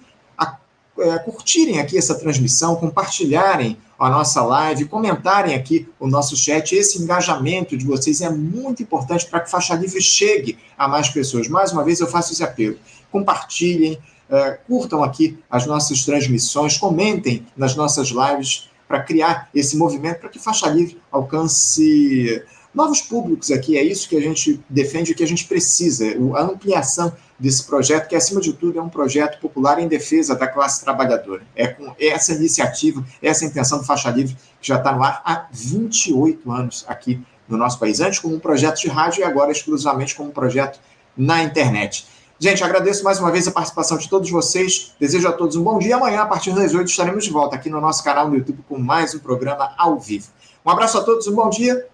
é, 0.99 1.19
curtirem 1.19 1.81
aqui 1.81 1.99
essa 1.99 2.15
transmissão, 2.15 2.77
compartilharem 2.77 3.77
a 3.99 4.11
nossa 4.11 4.43
live, 4.43 4.87
comentarem 4.87 5.55
aqui 5.55 5.89
o 5.99 6.07
nosso 6.07 6.37
chat. 6.37 6.75
Esse 6.75 7.03
engajamento 7.03 7.77
de 7.77 7.85
vocês 7.85 8.21
é 8.21 8.31
muito 8.31 8.83
importante 8.83 9.27
para 9.27 9.41
que 9.41 9.51
Faixa 9.51 9.75
Livre 9.75 10.01
chegue 10.01 10.59
a 10.77 10.89
mais 10.89 11.09
pessoas. 11.09 11.49
Mais 11.49 11.73
uma 11.73 11.85
vez, 11.85 12.01
eu 12.01 12.07
faço 12.07 12.33
esse 12.33 12.43
apelo. 12.43 12.77
Compartilhem, 13.11 13.99
é, 14.29 14.59
curtam 14.67 15.03
aqui 15.03 15.39
as 15.51 15.67
nossas 15.67 16.05
transmissões, 16.05 16.77
comentem 16.77 17.47
nas 17.57 17.77
nossas 17.77 18.09
lives 18.09 18.69
para 18.89 19.03
criar 19.03 19.49
esse 19.55 19.77
movimento 19.77 20.21
para 20.21 20.29
que 20.29 20.39
Faixa 20.39 20.69
Livre 20.69 21.01
alcance 21.11 22.43
novos 22.75 23.01
públicos 23.01 23.51
aqui. 23.51 23.79
É 23.79 23.83
isso 23.83 24.09
que 24.09 24.17
a 24.17 24.21
gente 24.21 24.61
defende, 24.69 25.15
que 25.15 25.23
a 25.23 25.27
gente 25.27 25.45
precisa, 25.45 26.05
a 26.35 26.43
ampliação 26.43 27.13
desse 27.39 27.65
projeto, 27.65 28.09
que 28.09 28.17
acima 28.17 28.41
de 28.41 28.53
tudo 28.53 28.79
é 28.79 28.83
um 28.83 28.89
projeto 28.89 29.41
popular 29.41 29.79
em 29.79 29.89
defesa 29.89 30.35
da 30.35 30.47
classe 30.47 30.83
trabalhadora. 30.83 31.43
É 31.55 31.67
com 31.67 31.95
essa 31.99 32.33
iniciativa, 32.33 33.05
essa 33.23 33.45
intenção 33.45 33.79
do 33.79 33.85
Faixa 33.85 34.11
Livre, 34.11 34.37
que 34.61 34.69
já 34.69 34.77
está 34.77 34.93
no 34.93 35.03
ar 35.03 35.23
há 35.25 35.47
28 35.53 36.51
anos 36.51 36.85
aqui 36.89 37.21
no 37.49 37.57
nosso 37.57 37.79
país, 37.79 38.01
antes 38.01 38.19
como 38.19 38.35
um 38.35 38.41
projeto 38.41 38.81
de 38.81 38.89
rádio 38.89 39.21
e 39.21 39.25
agora 39.25 39.53
exclusivamente 39.53 40.15
como 40.15 40.31
um 40.31 40.33
projeto 40.33 40.81
na 41.17 41.43
internet. 41.43 42.07
Gente, 42.39 42.65
agradeço 42.65 43.05
mais 43.05 43.21
uma 43.21 43.31
vez 43.31 43.47
a 43.47 43.53
participação 43.53 43.97
de 43.97 44.09
todos 44.09 44.29
vocês. 44.29 44.93
Desejo 44.99 45.29
a 45.29 45.33
todos 45.33 45.55
um 45.55 45.63
bom 45.63 45.79
dia. 45.79 45.97
Amanhã, 45.97 46.23
a 46.23 46.27
partir 46.27 46.53
das 46.53 46.75
8, 46.75 46.89
estaremos 46.89 47.25
de 47.25 47.31
volta 47.31 47.55
aqui 47.55 47.71
no 47.71 47.81
nosso 47.81 48.03
canal 48.03 48.29
no 48.29 48.37
YouTube 48.37 48.65
com 48.69 48.77
mais 48.77 49.15
um 49.15 49.21
programa 49.21 49.73
ao 49.79 49.99
vivo. 50.01 50.29
Um 50.67 50.71
abraço 50.71 50.99
a 50.99 51.03
todos, 51.03 51.27
um 51.29 51.35
bom 51.35 51.49
dia. 51.49 51.94